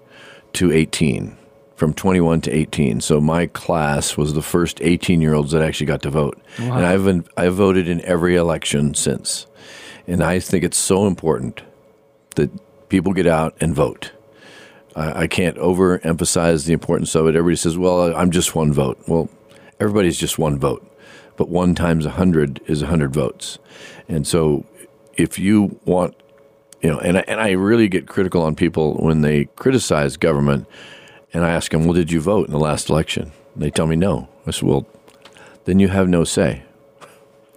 to 0.54 0.70
18, 0.70 1.36
from 1.74 1.94
21 1.94 2.42
to 2.42 2.50
18. 2.50 3.00
So 3.00 3.20
my 3.20 3.46
class 3.46 4.16
was 4.16 4.34
the 4.34 4.42
first 4.42 4.82
18 4.82 5.22
year 5.22 5.34
olds 5.34 5.52
that 5.52 5.62
actually 5.62 5.86
got 5.86 6.02
to 6.02 6.10
vote, 6.10 6.38
and 6.58 6.84
I've 6.84 7.04
been, 7.04 7.24
I've 7.36 7.54
voted 7.54 7.88
in 7.88 8.04
every 8.04 8.36
election 8.36 8.94
since, 8.94 9.46
and 10.06 10.22
I 10.22 10.40
think 10.40 10.62
it's 10.62 10.78
so 10.78 11.06
important 11.06 11.62
that 12.36 12.50
people 12.90 13.12
get 13.12 13.26
out 13.26 13.56
and 13.60 13.74
vote. 13.74 14.12
I, 14.98 15.22
I 15.22 15.26
can't 15.26 15.56
overemphasize 15.56 16.66
the 16.66 16.72
importance 16.72 17.14
of 17.14 17.26
it. 17.26 17.36
Everybody 17.36 17.56
says, 17.56 17.78
"Well, 17.78 18.14
I'm 18.16 18.30
just 18.30 18.54
one 18.54 18.72
vote." 18.72 18.98
Well, 19.06 19.28
everybody's 19.80 20.18
just 20.18 20.38
one 20.38 20.58
vote, 20.58 20.84
but 21.36 21.48
one 21.48 21.74
times 21.74 22.04
a 22.04 22.10
hundred 22.10 22.60
is 22.66 22.82
a 22.82 22.86
hundred 22.86 23.14
votes, 23.14 23.58
and 24.08 24.26
so 24.26 24.66
if 25.16 25.38
you 25.38 25.78
want, 25.84 26.14
you 26.82 26.90
know, 26.90 26.98
and 26.98 27.18
I, 27.18 27.24
and 27.28 27.40
I 27.40 27.50
really 27.52 27.88
get 27.88 28.06
critical 28.06 28.42
on 28.42 28.54
people 28.54 28.94
when 28.94 29.20
they 29.22 29.46
criticize 29.56 30.16
government, 30.16 30.66
and 31.32 31.44
I 31.44 31.50
ask 31.50 31.70
them, 31.70 31.84
"Well, 31.84 31.94
did 31.94 32.10
you 32.10 32.20
vote 32.20 32.46
in 32.46 32.52
the 32.52 32.58
last 32.60 32.90
election?" 32.90 33.32
They 33.56 33.70
tell 33.70 33.86
me 33.86 33.96
no. 33.96 34.28
I 34.46 34.50
said, 34.52 34.68
"Well, 34.68 34.86
then 35.64 35.78
you 35.78 35.88
have 35.88 36.08
no 36.08 36.24
say." 36.24 36.62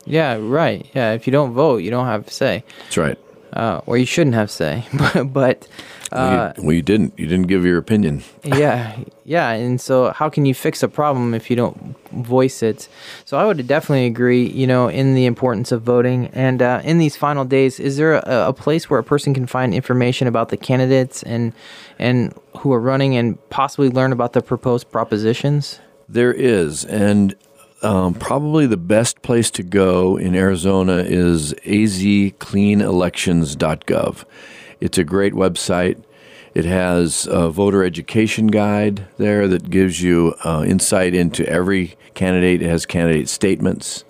Yeah, 0.06 0.38
right. 0.42 0.90
Yeah, 0.96 1.14
if 1.14 1.28
you 1.28 1.32
don't 1.32 1.54
vote, 1.54 1.78
you 1.78 1.92
don't 1.92 2.08
have 2.08 2.28
say, 2.32 2.64
That's 2.84 2.98
right. 2.98 3.20
uh, 3.54 3.82
or 3.86 3.98
you 3.98 4.06
shouldn't 4.08 4.34
have 4.36 4.50
say. 4.50 4.84
but 4.98 5.32
but 5.32 5.68
uh, 6.12 6.18
well, 6.18 6.54
you, 6.58 6.64
well, 6.64 6.74
you 6.74 6.82
didn't. 6.82 7.18
You 7.18 7.28
didn't 7.28 7.48
give 7.48 7.66
your 7.66 7.78
opinion. 7.78 8.24
yeah, 8.44 8.98
yeah. 9.24 9.52
And 9.52 9.80
so, 9.80 10.12
how 10.12 10.30
can 10.30 10.46
you 10.46 10.54
fix 10.54 10.84
a 10.84 10.88
problem 10.88 11.34
if 11.34 11.50
you 11.50 11.56
don't 11.56 11.96
voice 12.12 12.62
it? 12.62 12.90
So, 13.26 13.38
I 13.38 13.46
would 13.46 13.66
definitely 13.68 14.06
agree. 14.06 14.46
You 14.46 14.68
know, 14.68 14.90
in 14.90 15.16
the 15.16 15.26
importance 15.26 15.72
of 15.72 15.84
voting, 15.84 16.28
and 16.34 16.62
uh, 16.62 16.82
in 16.84 16.98
these 16.98 17.16
final 17.16 17.46
days, 17.46 17.80
is 17.80 17.96
there 17.98 18.16
a, 18.16 18.50
a 18.50 18.54
place 18.54 18.90
where 18.90 19.00
a 19.00 19.04
person 19.04 19.34
can 19.34 19.48
find 19.48 19.74
information 19.74 20.28
about 20.28 20.50
the 20.50 20.58
candidates 20.58 21.24
and 21.24 21.54
and 21.98 22.34
who 22.58 22.74
are 22.74 22.80
running, 22.80 23.16
and 23.16 23.38
possibly 23.50 23.90
learn 23.90 24.12
about 24.12 24.34
the 24.34 24.42
proposed 24.42 24.92
propositions? 24.92 25.80
There 26.10 26.34
is, 26.34 26.84
and 26.84 27.38
um, 27.82 28.14
probably 28.14 28.68
the 28.68 28.78
best 28.78 29.22
place 29.22 29.50
to 29.52 29.64
go 29.64 30.18
in 30.18 30.36
Arizona 30.36 30.98
is 30.98 31.54
azcleanelections.gov. 31.66 34.26
It's 34.82 34.98
a 34.98 35.04
great 35.04 35.34
website. 35.34 36.04
It 36.54 36.66
has 36.66 37.28
a 37.32 37.50
voter 37.50 37.84
education 37.84 38.48
guide 38.48 39.08
there 39.18 39.48
that 39.48 39.70
gives 39.70 40.02
you 40.02 40.36
uh, 40.44 40.66
insight 40.68 41.14
into 41.14 41.48
every 41.48 41.96
candidate. 42.14 42.62
It 42.62 42.68
has 42.68 42.86
candidate 42.86 43.30
statements. 43.30 44.04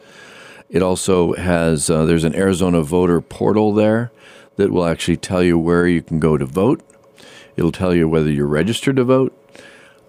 It 0.70 0.82
also 0.82 1.34
has, 1.34 1.90
uh, 1.90 2.06
there's 2.06 2.24
an 2.24 2.34
Arizona 2.34 2.82
voter 2.82 3.22
portal 3.22 3.74
there 3.74 4.12
that 4.56 4.72
will 4.72 4.86
actually 4.86 5.18
tell 5.18 5.44
you 5.44 5.60
where 5.60 5.86
you 5.88 6.02
can 6.02 6.20
go 6.20 6.38
to 6.38 6.46
vote. 6.46 6.82
It'll 7.58 7.72
tell 7.72 7.94
you 7.94 8.08
whether 8.08 8.32
you're 8.32 8.48
registered 8.48 8.96
to 8.96 9.04
vote. 9.04 9.38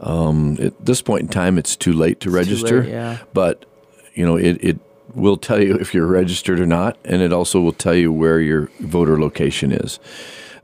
Um, 0.01 0.57
at 0.61 0.85
this 0.85 1.03
point 1.03 1.23
in 1.23 1.29
time, 1.29 1.59
it's 1.59 1.77
too 1.77 1.93
late 1.93 2.21
to 2.21 2.29
too 2.29 2.35
register. 2.35 2.83
late, 2.83 2.91
yeah. 2.91 3.19
But 3.35 3.67
you 4.15 4.25
know, 4.25 4.37
it, 4.37 4.63
it 4.63 4.79
will 5.15 5.37
tell 5.37 5.63
you 5.63 5.75
if 5.75 5.95
you're 5.95 6.07
registered 6.07 6.61
or 6.61 6.67
not, 6.67 6.97
and 7.05 7.23
it 7.23 7.33
also 7.33 7.61
will 7.61 7.73
tell 7.73 7.95
you 7.95 8.13
where 8.13 8.41
your 8.41 8.71
voter 8.81 9.21
location 9.21 9.73
is. 9.73 9.99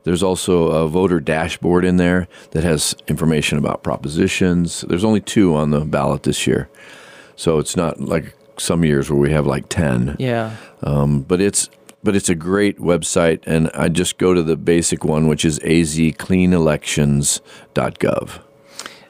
There's 0.03 0.23
also 0.23 0.69
a 0.69 0.87
voter 0.87 1.19
dashboard 1.19 1.83
in 1.85 1.97
there 1.97 2.27
that 2.51 2.63
has 2.63 2.95
information 3.07 3.57
about 3.57 3.83
propositions. 3.83 4.81
There's 4.81 5.03
only 5.03 5.21
two 5.21 5.55
on 5.55 5.71
the 5.71 5.81
ballot 5.81 6.23
this 6.23 6.47
year, 6.47 6.69
so 7.35 7.59
it's 7.59 7.75
not 7.75 7.99
like 7.99 8.33
some 8.57 8.85
years 8.85 9.09
where 9.09 9.19
we 9.19 9.31
have 9.31 9.45
like 9.45 9.67
ten. 9.69 10.15
Yeah. 10.19 10.55
Um, 10.81 11.21
but 11.21 11.41
it's 11.41 11.69
but 12.01 12.15
it's 12.15 12.29
a 12.29 12.35
great 12.35 12.79
website, 12.79 13.41
and 13.45 13.69
I 13.73 13.89
just 13.89 14.17
go 14.17 14.33
to 14.33 14.41
the 14.41 14.55
basic 14.55 15.03
one, 15.03 15.27
which 15.27 15.43
is 15.43 15.59
azcleanelections.gov. 15.59 18.39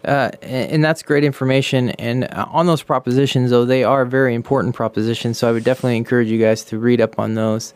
Uh, 0.05 0.31
and 0.41 0.71
and 0.71 0.83
that's 0.83 1.03
great 1.03 1.23
information. 1.23 1.91
And 1.91 2.23
uh, 2.25 2.47
on 2.49 2.65
those 2.65 2.81
propositions, 2.81 3.51
though, 3.51 3.65
they 3.65 3.83
are 3.83 4.05
very 4.05 4.33
important 4.33 4.73
propositions. 4.75 5.37
So 5.37 5.47
I 5.49 5.51
would 5.51 5.63
definitely 5.63 5.97
encourage 5.97 6.29
you 6.29 6.39
guys 6.39 6.63
to 6.65 6.79
read 6.79 6.99
up 7.01 7.19
on 7.19 7.35
those. 7.35 7.75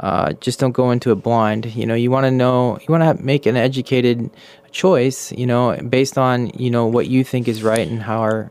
Uh, 0.00 0.32
just 0.34 0.58
don't 0.58 0.72
go 0.72 0.90
into 0.90 1.12
it 1.12 1.16
blind. 1.16 1.74
You 1.74 1.86
know, 1.86 1.94
you 1.94 2.10
want 2.10 2.24
to 2.24 2.30
know, 2.30 2.78
you 2.80 2.86
want 2.88 3.18
to 3.18 3.24
make 3.24 3.46
an 3.46 3.56
educated 3.56 4.30
choice. 4.72 5.30
You 5.32 5.46
know, 5.46 5.76
based 5.88 6.18
on 6.18 6.50
you 6.58 6.70
know 6.70 6.86
what 6.86 7.06
you 7.06 7.24
think 7.24 7.48
is 7.48 7.62
right 7.62 7.86
and 7.86 8.02
how 8.02 8.18
our 8.20 8.50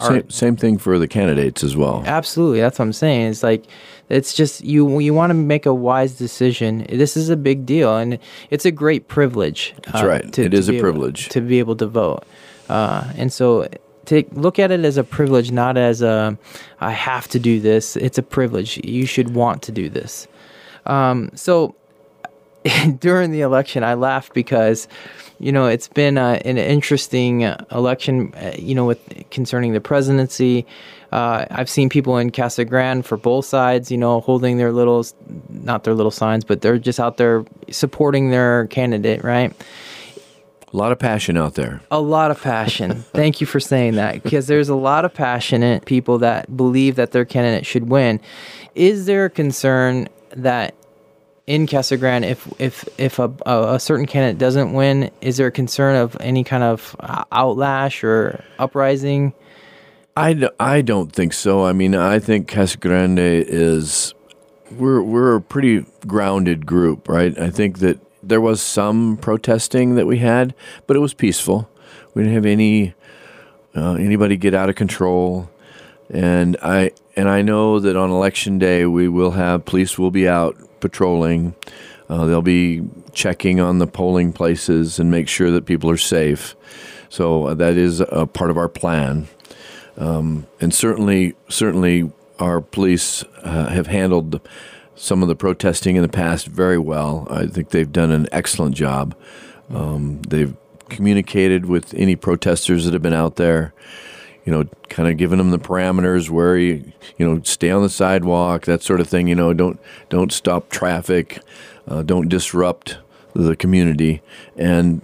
our 0.00 0.12
Same, 0.12 0.30
same 0.30 0.56
thing 0.56 0.78
for 0.78 0.98
the 0.98 1.08
candidates 1.08 1.64
as 1.64 1.76
well. 1.76 2.04
Absolutely, 2.06 2.60
that's 2.60 2.78
what 2.78 2.84
I'm 2.84 2.92
saying. 2.92 3.30
It's 3.30 3.42
like 3.42 3.64
it's 4.08 4.32
just 4.32 4.62
you 4.62 5.00
you 5.00 5.12
want 5.12 5.30
to 5.30 5.34
make 5.34 5.66
a 5.66 5.74
wise 5.74 6.14
decision. 6.14 6.86
This 6.88 7.16
is 7.16 7.28
a 7.28 7.36
big 7.36 7.66
deal, 7.66 7.96
and 7.96 8.18
it's 8.50 8.64
a 8.64 8.70
great 8.70 9.08
privilege. 9.08 9.74
uh, 9.88 9.90
That's 9.92 10.04
right. 10.04 10.38
It 10.38 10.54
is 10.54 10.68
a 10.68 10.72
be 10.72 10.78
able- 10.78 10.82
privilege. 10.84 11.28
to 11.30 11.40
be 11.40 11.58
able 11.58 11.74
to 11.76 11.86
vote, 11.88 12.22
uh, 12.68 13.12
and 13.16 13.32
so 13.32 13.66
take 14.04 14.28
look 14.32 14.60
at 14.60 14.70
it 14.70 14.84
as 14.84 14.96
a 14.96 15.04
privilege, 15.04 15.50
not 15.50 15.76
as 15.76 16.00
a 16.02 16.38
I 16.80 16.92
have 16.92 17.26
to 17.28 17.40
do 17.40 17.58
this. 17.60 17.96
It's 17.96 18.18
a 18.18 18.22
privilege. 18.22 18.78
You 18.84 19.04
should 19.04 19.34
want 19.34 19.62
to 19.62 19.72
do 19.72 19.88
this. 19.88 20.28
Um, 20.86 21.30
so 21.34 21.74
during 22.98 23.30
the 23.30 23.40
election, 23.40 23.84
I 23.84 23.94
laughed 23.94 24.34
because, 24.34 24.88
you 25.38 25.52
know, 25.52 25.66
it's 25.66 25.88
been 25.88 26.18
uh, 26.18 26.40
an 26.44 26.58
interesting 26.58 27.42
election, 27.70 28.34
uh, 28.34 28.52
you 28.58 28.74
know, 28.74 28.84
with 28.84 29.30
concerning 29.30 29.72
the 29.72 29.80
presidency. 29.80 30.66
Uh, 31.12 31.46
I've 31.50 31.70
seen 31.70 31.88
people 31.88 32.18
in 32.18 32.30
Casa 32.30 32.64
Grande 32.64 33.04
for 33.04 33.16
both 33.16 33.46
sides, 33.46 33.90
you 33.90 33.96
know, 33.96 34.20
holding 34.20 34.58
their 34.58 34.72
little, 34.72 35.06
not 35.48 35.84
their 35.84 35.94
little 35.94 36.10
signs, 36.10 36.44
but 36.44 36.60
they're 36.60 36.78
just 36.78 37.00
out 37.00 37.16
there 37.16 37.44
supporting 37.70 38.30
their 38.30 38.66
candidate, 38.66 39.24
right? 39.24 39.54
A 40.70 40.76
lot 40.76 40.92
of 40.92 40.98
passion 40.98 41.38
out 41.38 41.54
there. 41.54 41.80
A 41.90 42.00
lot 42.00 42.30
of 42.30 42.42
passion. 42.42 42.94
Thank 43.14 43.40
you 43.40 43.46
for 43.46 43.58
saying 43.58 43.94
that 43.94 44.22
because 44.22 44.48
there's 44.48 44.68
a 44.68 44.74
lot 44.74 45.06
of 45.06 45.14
passionate 45.14 45.86
people 45.86 46.18
that 46.18 46.54
believe 46.54 46.96
that 46.96 47.12
their 47.12 47.24
candidate 47.24 47.64
should 47.64 47.88
win. 47.88 48.20
Is 48.74 49.06
there 49.06 49.24
a 49.24 49.30
concern 49.30 50.08
that 50.42 50.74
in 51.46 51.66
Casa 51.66 51.96
Grande, 51.96 52.26
if 52.26 52.46
if 52.60 52.86
if 52.98 53.18
a, 53.18 53.32
a, 53.46 53.80
certain 53.80 54.06
candidate 54.06 54.38
doesn't 54.38 54.72
win, 54.74 55.10
is 55.22 55.38
there 55.38 55.46
a 55.46 55.52
concern 55.52 55.96
of 55.96 56.16
any 56.20 56.44
kind 56.44 56.62
of 56.62 56.94
uh, 57.00 57.24
outlash 57.32 58.04
or 58.04 58.44
uprising? 58.58 59.32
I, 60.14 60.32
d- 60.34 60.50
I 60.58 60.82
don't 60.82 61.12
think 61.12 61.32
so. 61.32 61.64
I 61.64 61.72
mean, 61.72 61.94
I 61.94 62.18
think 62.18 62.48
Casa 62.48 62.76
Grande 62.76 63.18
is 63.18 64.14
we're 64.70 65.00
we're 65.00 65.36
a 65.36 65.40
pretty 65.40 65.86
grounded 66.06 66.66
group, 66.66 67.08
right? 67.08 67.36
I 67.38 67.50
think 67.50 67.78
that 67.78 67.98
there 68.22 68.40
was 68.40 68.60
some 68.60 69.16
protesting 69.16 69.94
that 69.94 70.06
we 70.06 70.18
had, 70.18 70.54
but 70.86 70.96
it 70.96 71.00
was 71.00 71.14
peaceful. 71.14 71.70
We 72.14 72.22
didn't 72.22 72.34
have 72.34 72.46
any 72.46 72.94
uh, 73.74 73.94
anybody 73.94 74.36
get 74.36 74.54
out 74.54 74.68
of 74.68 74.74
control, 74.74 75.48
and 76.10 76.56
I 76.62 76.92
and 77.18 77.28
I 77.28 77.42
know 77.42 77.80
that 77.80 77.96
on 77.96 78.10
election 78.10 78.60
day 78.60 78.86
we 78.86 79.08
will 79.08 79.32
have 79.32 79.64
police 79.64 79.98
will 79.98 80.12
be 80.12 80.28
out 80.28 80.56
patrolling. 80.78 81.56
Uh, 82.08 82.26
they'll 82.26 82.42
be 82.42 82.82
checking 83.12 83.58
on 83.58 83.78
the 83.78 83.88
polling 83.88 84.32
places 84.32 85.00
and 85.00 85.10
make 85.10 85.26
sure 85.26 85.50
that 85.50 85.66
people 85.66 85.90
are 85.90 85.96
safe. 85.96 86.54
So 87.08 87.46
uh, 87.46 87.54
that 87.54 87.76
is 87.76 87.98
a 88.00 88.24
part 88.26 88.50
of 88.50 88.56
our 88.56 88.68
plan, 88.68 89.26
um, 89.96 90.46
and 90.60 90.72
certainly 90.72 91.34
certainly 91.48 92.12
our 92.38 92.60
police 92.60 93.24
uh, 93.42 93.66
have 93.66 93.88
handled 93.88 94.40
some 94.94 95.20
of 95.20 95.28
the 95.28 95.34
protesting 95.34 95.96
in 95.96 96.02
the 96.02 96.08
past 96.08 96.46
very 96.46 96.78
well. 96.78 97.26
I 97.30 97.46
think 97.46 97.70
they've 97.70 97.90
done 97.90 98.12
an 98.12 98.28
excellent 98.30 98.76
job. 98.76 99.16
Um, 99.70 100.22
they've 100.22 100.54
communicated 100.88 101.66
with 101.66 101.94
any 101.94 102.14
protesters 102.14 102.84
that 102.84 102.92
have 102.92 103.02
been 103.02 103.12
out 103.12 103.36
there. 103.36 103.74
You 104.48 104.54
know, 104.54 104.64
kind 104.88 105.10
of 105.10 105.18
giving 105.18 105.36
them 105.36 105.50
the 105.50 105.58
parameters 105.58 106.30
where 106.30 106.56
you, 106.56 106.90
you 107.18 107.28
know, 107.28 107.42
stay 107.44 107.70
on 107.70 107.82
the 107.82 107.90
sidewalk, 107.90 108.64
that 108.64 108.82
sort 108.82 108.98
of 108.98 109.06
thing. 109.06 109.28
You 109.28 109.34
know, 109.34 109.52
don't 109.52 109.78
don't 110.08 110.32
stop 110.32 110.70
traffic, 110.70 111.42
uh, 111.86 112.02
don't 112.02 112.30
disrupt 112.30 112.96
the 113.34 113.54
community, 113.54 114.22
and 114.56 115.02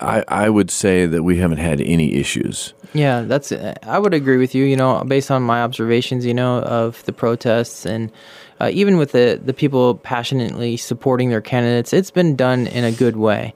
I, 0.00 0.22
I 0.28 0.48
would 0.48 0.70
say 0.70 1.06
that 1.06 1.24
we 1.24 1.38
haven't 1.38 1.58
had 1.58 1.80
any 1.80 2.14
issues. 2.14 2.72
Yeah, 2.94 3.22
that's. 3.22 3.50
I 3.82 3.98
would 3.98 4.14
agree 4.14 4.36
with 4.36 4.54
you. 4.54 4.64
You 4.64 4.76
know, 4.76 5.02
based 5.02 5.32
on 5.32 5.42
my 5.42 5.62
observations, 5.62 6.24
you 6.24 6.34
know, 6.34 6.60
of 6.60 7.04
the 7.06 7.12
protests 7.12 7.84
and 7.84 8.12
uh, 8.60 8.70
even 8.72 8.96
with 8.96 9.12
the 9.12 9.40
the 9.42 9.52
people 9.52 9.96
passionately 9.96 10.76
supporting 10.76 11.30
their 11.30 11.40
candidates, 11.40 11.92
it's 11.92 12.10
been 12.10 12.36
done 12.36 12.66
in 12.68 12.84
a 12.84 12.92
good 12.92 13.16
way. 13.16 13.54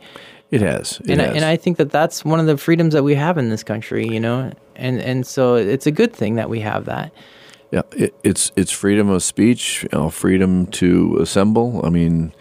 It 0.51 0.63
has, 0.63 1.01
it 1.05 1.11
and 1.11 1.21
has. 1.21 1.31
I, 1.31 1.37
and 1.37 1.45
I 1.45 1.57
think 1.57 1.77
that 1.77 1.91
that's 1.91 2.25
one 2.25 2.41
of 2.41 2.47
the 2.47 2.57
freedoms 2.57 2.93
that 2.95 3.05
we 3.05 3.15
have 3.15 3.39
in 3.39 3.51
this 3.51 3.63
country. 3.63 4.07
You 4.07 4.21
know, 4.21 4.53
and 4.77 5.01
and 5.01 5.27
so 5.27 5.55
it's 5.55 5.87
a 5.87 5.93
good 5.93 6.13
thing 6.13 6.35
that 6.37 6.51
we 6.51 6.61
have 6.61 6.87
that. 6.87 7.13
Yeah, 7.71 7.83
it, 7.93 8.15
it's 8.25 8.51
it's 8.57 8.73
freedom 8.73 9.09
of 9.09 9.23
speech, 9.23 9.85
you 9.85 9.99
know, 9.99 10.11
freedom 10.11 10.67
to 10.67 11.19
assemble. 11.21 11.81
I 11.85 11.91
mean, 11.91 12.33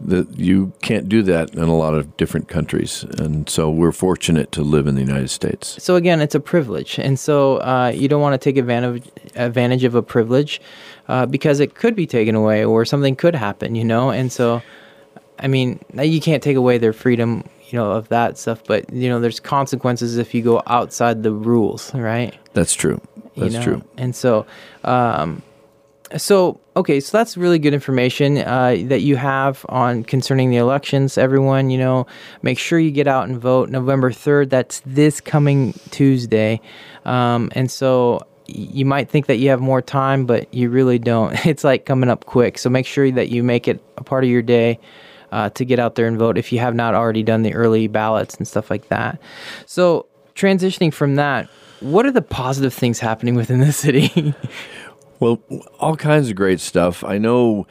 that 0.00 0.38
you 0.38 0.72
can't 0.82 1.08
do 1.08 1.22
that 1.22 1.54
in 1.54 1.62
a 1.62 1.74
lot 1.74 1.94
of 1.94 2.16
different 2.16 2.48
countries, 2.48 3.04
and 3.18 3.48
so 3.48 3.70
we're 3.70 3.92
fortunate 3.92 4.52
to 4.52 4.62
live 4.62 4.86
in 4.86 4.94
the 4.94 5.00
United 5.00 5.30
States. 5.30 5.82
So 5.82 5.96
again, 5.96 6.20
it's 6.20 6.34
a 6.34 6.40
privilege, 6.40 6.98
and 6.98 7.18
so 7.18 7.56
uh, 7.58 7.92
you 7.94 8.06
don't 8.06 8.20
want 8.20 8.40
to 8.40 8.44
take 8.44 8.56
advantage 8.56 9.08
advantage 9.34 9.84
of 9.84 9.94
a 9.94 10.02
privilege 10.02 10.60
uh, 11.08 11.26
because 11.26 11.60
it 11.60 11.74
could 11.74 11.96
be 11.96 12.06
taken 12.06 12.34
away 12.34 12.64
or 12.64 12.84
something 12.84 13.16
could 13.16 13.34
happen, 13.34 13.74
you 13.74 13.84
know. 13.84 14.10
And 14.10 14.30
so, 14.30 14.62
I 15.38 15.48
mean, 15.48 15.80
you 15.94 16.20
can't 16.20 16.42
take 16.42 16.56
away 16.56 16.78
their 16.78 16.92
freedom, 16.92 17.44
you 17.68 17.78
know, 17.78 17.92
of 17.92 18.08
that 18.08 18.38
stuff, 18.38 18.62
but 18.66 18.92
you 18.92 19.08
know, 19.08 19.20
there's 19.20 19.40
consequences 19.40 20.16
if 20.16 20.34
you 20.34 20.42
go 20.42 20.62
outside 20.66 21.22
the 21.22 21.32
rules, 21.32 21.94
right? 21.94 22.34
That's 22.54 22.74
true. 22.74 23.00
That's 23.36 23.52
you 23.52 23.58
know? 23.58 23.64
true. 23.64 23.84
And 23.98 24.14
so, 24.14 24.46
um, 24.84 25.42
so 26.16 26.60
okay, 26.76 27.00
so 27.00 27.16
that's 27.18 27.36
really 27.36 27.58
good 27.58 27.74
information 27.74 28.38
uh, 28.38 28.76
that 28.86 29.00
you 29.00 29.16
have 29.16 29.66
on 29.68 30.04
concerning 30.04 30.50
the 30.50 30.56
elections. 30.56 31.18
Everyone, 31.18 31.70
you 31.70 31.78
know, 31.78 32.06
make 32.42 32.58
sure 32.58 32.78
you 32.78 32.90
get 32.90 33.08
out 33.08 33.28
and 33.28 33.38
vote 33.38 33.70
November 33.70 34.12
third. 34.12 34.50
That's 34.50 34.80
this 34.86 35.20
coming 35.20 35.72
Tuesday, 35.90 36.60
um, 37.04 37.50
and 37.54 37.70
so 37.70 38.26
you 38.46 38.84
might 38.84 39.08
think 39.10 39.26
that 39.26 39.36
you 39.36 39.50
have 39.50 39.60
more 39.60 39.82
time, 39.82 40.26
but 40.26 40.52
you 40.54 40.70
really 40.70 40.98
don't. 40.98 41.34
It's 41.46 41.64
like 41.64 41.86
coming 41.86 42.10
up 42.10 42.26
quick. 42.26 42.58
So 42.58 42.70
make 42.70 42.86
sure 42.86 43.10
that 43.10 43.28
you 43.28 43.42
make 43.42 43.68
it 43.68 43.82
a 43.96 44.04
part 44.04 44.24
of 44.24 44.30
your 44.30 44.42
day. 44.42 44.78
Uh, 45.32 45.50
to 45.50 45.64
get 45.64 45.78
out 45.78 45.96
there 45.96 46.06
and 46.06 46.18
vote 46.18 46.38
if 46.38 46.52
you 46.52 46.60
have 46.60 46.74
not 46.74 46.94
already 46.94 47.22
done 47.22 47.42
the 47.42 47.52
early 47.52 47.88
ballots 47.88 48.36
and 48.36 48.46
stuff 48.46 48.70
like 48.70 48.88
that. 48.88 49.20
So, 49.66 50.06
transitioning 50.36 50.94
from 50.94 51.16
that, 51.16 51.48
what 51.80 52.06
are 52.06 52.12
the 52.12 52.22
positive 52.22 52.72
things 52.72 53.00
happening 53.00 53.34
within 53.34 53.60
the 53.60 53.72
city? 53.84 54.34
Well, 55.18 55.40
all 55.80 55.96
kinds 55.96 56.28
of 56.28 56.36
great 56.36 56.60
stuff. 56.60 57.02
I 57.02 57.18
know 57.18 57.66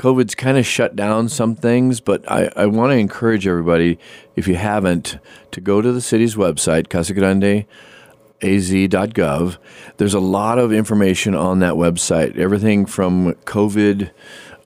COVID's 0.00 0.34
kind 0.34 0.56
of 0.56 0.66
shut 0.66 0.96
down 0.96 1.28
some 1.28 1.54
things, 1.54 2.00
but 2.00 2.28
I, 2.30 2.50
I 2.56 2.64
want 2.66 2.92
to 2.92 2.96
encourage 2.96 3.46
everybody, 3.46 3.98
if 4.34 4.48
you 4.48 4.56
haven't, 4.56 5.18
to 5.52 5.60
go 5.60 5.82
to 5.82 5.92
the 5.92 6.00
city's 6.00 6.36
website, 6.36 6.88
casagrande.az.gov. 6.88 9.58
There's 9.98 10.14
a 10.14 10.20
lot 10.20 10.58
of 10.58 10.72
information 10.72 11.34
on 11.34 11.58
that 11.58 11.74
website. 11.74 12.38
Everything 12.38 12.86
from 12.86 13.34
COVID 13.44 14.10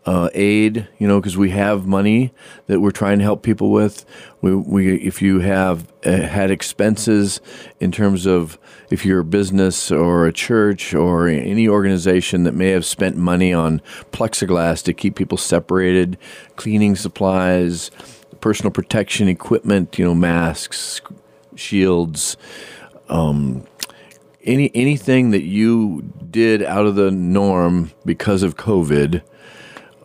uh, 0.06 0.28
aid, 0.34 0.86
you 0.98 1.08
know, 1.08 1.20
because 1.20 1.36
we 1.36 1.50
have 1.50 1.86
money 1.86 2.32
that 2.66 2.80
we're 2.80 2.90
trying 2.90 3.18
to 3.18 3.24
help 3.24 3.42
people 3.42 3.70
with. 3.70 4.04
We, 4.42 4.54
we 4.54 4.96
if 4.96 5.22
you 5.22 5.40
have 5.40 5.90
uh, 6.04 6.22
had 6.22 6.50
expenses 6.50 7.40
in 7.80 7.90
terms 7.90 8.26
of 8.26 8.58
if 8.90 9.06
you're 9.06 9.20
a 9.20 9.24
business 9.24 9.90
or 9.90 10.26
a 10.26 10.32
church 10.32 10.94
or 10.94 11.28
any 11.28 11.66
organization 11.66 12.44
that 12.44 12.54
may 12.54 12.70
have 12.70 12.84
spent 12.84 13.16
money 13.16 13.52
on 13.52 13.80
plexiglass 14.12 14.82
to 14.84 14.92
keep 14.92 15.16
people 15.16 15.38
separated, 15.38 16.18
cleaning 16.56 16.96
supplies, 16.96 17.90
personal 18.40 18.70
protection 18.70 19.26
equipment, 19.28 19.98
you 19.98 20.04
know, 20.04 20.14
masks, 20.14 21.00
shields. 21.56 22.36
Um, 23.08 23.66
any 24.42 24.70
anything 24.74 25.30
that 25.30 25.44
you 25.44 26.12
did 26.30 26.62
out 26.62 26.84
of 26.84 26.96
the 26.96 27.10
norm 27.10 27.92
because 28.04 28.42
of 28.42 28.56
COVID, 28.56 29.22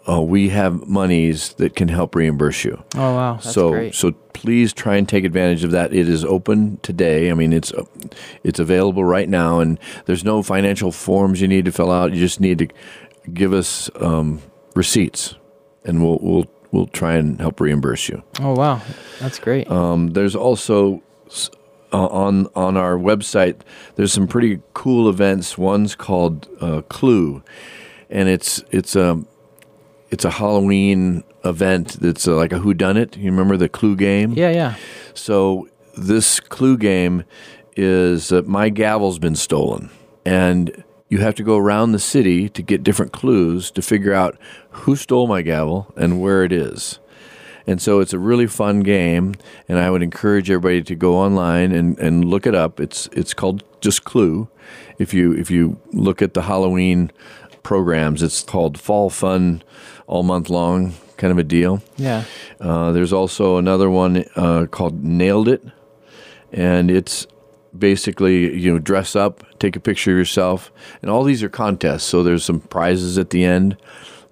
uh, 0.10 0.22
we 0.22 0.50
have 0.50 0.88
monies 0.88 1.54
that 1.54 1.76
can 1.76 1.88
help 1.88 2.16
reimburse 2.16 2.64
you. 2.64 2.84
Oh 2.96 3.14
wow, 3.14 3.34
that's 3.36 3.54
so 3.54 3.72
great. 3.72 3.94
so 3.96 4.12
please 4.34 4.74
try 4.74 4.96
and 4.96 5.08
take 5.08 5.24
advantage 5.24 5.64
of 5.64 5.72
that. 5.72 5.94
It 5.94 6.10
is 6.10 6.26
open 6.26 6.78
today. 6.82 7.30
I 7.30 7.34
mean, 7.34 7.54
it's 7.54 7.72
uh, 7.72 7.84
it's 8.44 8.60
available 8.60 9.04
right 9.04 9.30
now, 9.30 9.60
and 9.60 9.80
there's 10.06 10.24
no 10.24 10.42
financial 10.42 10.92
forms 10.92 11.42
you 11.42 11.48
need 11.48 11.66
to 11.66 11.72
fill 11.72 11.92
out. 11.92 12.14
You 12.14 12.20
just 12.20 12.40
need 12.40 12.58
to 12.60 12.68
give 13.34 13.54
us 13.54 13.90
um, 14.00 14.42
receipts, 14.76 15.36
and 15.86 16.04
we'll 16.04 16.20
we'll 16.22 16.46
we'll 16.72 16.88
try 16.88 17.14
and 17.16 17.40
help 17.40 17.60
reimburse 17.60 18.10
you. 18.10 18.24
Oh 18.40 18.54
wow, 18.56 18.82
that's 19.20 19.38
great. 19.40 19.70
Um, 19.70 20.08
there's 20.10 20.36
also 20.36 21.04
uh, 21.94 22.08
on 22.08 22.48
on 22.56 22.78
our 22.78 22.98
website. 22.98 23.62
There's 23.96 24.14
some 24.14 24.28
pretty 24.28 24.62
cool 24.74 25.08
events. 25.08 25.58
One's 25.58 25.96
called 25.96 26.48
uh, 26.62 26.82
Clue, 26.90 27.44
and 28.10 28.28
it's 28.30 28.64
it's 28.72 28.96
a 28.96 29.24
it's 30.12 30.26
a 30.26 30.32
Halloween 30.32 31.24
event. 31.46 32.00
That's 32.02 32.28
uh 32.28 32.36
like 32.36 32.54
a 32.54 32.60
Who 32.60 32.74
Done 32.74 32.98
It. 32.98 33.18
You 33.18 33.32
remember 33.32 33.58
the 33.58 33.70
Clue 33.70 33.96
game? 33.96 34.34
yeah, 34.34 34.50
yeah. 34.52 34.76
So 35.14 35.68
this 35.98 36.40
Clue 36.40 36.78
game 36.78 37.24
is 37.76 38.32
uh, 38.32 38.42
my 38.46 38.70
gavel's 38.70 39.20
been 39.20 39.36
stolen, 39.36 39.90
and 40.26 40.84
you 41.10 41.20
have 41.20 41.36
to 41.36 41.44
go 41.44 41.58
around 41.58 41.92
the 41.92 42.00
city 42.00 42.50
to 42.50 42.62
get 42.62 42.84
different 42.84 43.12
clues 43.12 43.72
to 43.72 43.82
figure 43.82 44.14
out 44.14 44.38
who 44.72 44.96
stole 44.96 45.28
my 45.28 45.42
gavel 45.42 45.92
and 45.98 46.22
where 46.22 46.44
it 46.44 46.52
is. 46.52 47.00
And 47.66 47.82
so 47.82 48.00
it's 48.00 48.14
a 48.14 48.20
really 48.20 48.48
fun 48.48 48.80
game, 48.82 49.36
and 49.68 49.78
I 49.78 49.92
would 49.92 50.02
encourage 50.02 50.50
everybody 50.50 50.82
to 50.84 50.96
go 50.96 51.16
online 51.16 51.72
and, 51.72 52.00
and 52.00 52.26
look 52.26 52.48
it 52.48 52.56
up. 52.56 52.80
It's 52.80 53.08
it's 53.12 53.34
called 53.34 53.64
just 53.80 54.04
Clue. 54.04 54.50
If 54.98 55.14
you 55.14 55.34
if 55.34 55.52
you 55.52 55.80
look 55.94 56.22
at 56.22 56.34
the 56.34 56.44
Halloween 56.44 57.12
programs, 57.62 58.24
it's 58.24 58.42
called 58.44 58.80
Fall 58.80 59.10
Fun 59.12 59.62
all 60.10 60.24
month 60.24 60.50
long, 60.50 60.96
kind 61.18 61.32
of 61.32 61.38
a 61.38 61.44
deal. 61.44 61.82
Yeah. 61.96 62.24
Uh, 62.60 62.92
there's 62.92 63.14
also 63.14 63.58
another 63.58 63.90
one 63.90 64.26
uh, 64.36 64.66
called 64.66 65.04
Nailed 65.04 65.48
It, 65.48 65.64
and 66.52 66.90
it's 66.90 67.28
basically 67.78 68.58
you 68.58 68.74
know 68.74 68.80
dress 68.80 69.16
up, 69.16 69.44
take 69.60 69.76
a 69.76 69.80
picture 69.80 70.12
of 70.12 70.18
yourself, 70.18 70.72
and 71.02 71.12
all 71.12 71.24
these 71.24 71.44
are 71.44 71.50
contests. 71.50 72.04
So 72.04 72.24
there's 72.24 72.44
some 72.44 72.60
prizes 72.60 73.20
at 73.20 73.30
the 73.30 73.44
end 73.44 73.78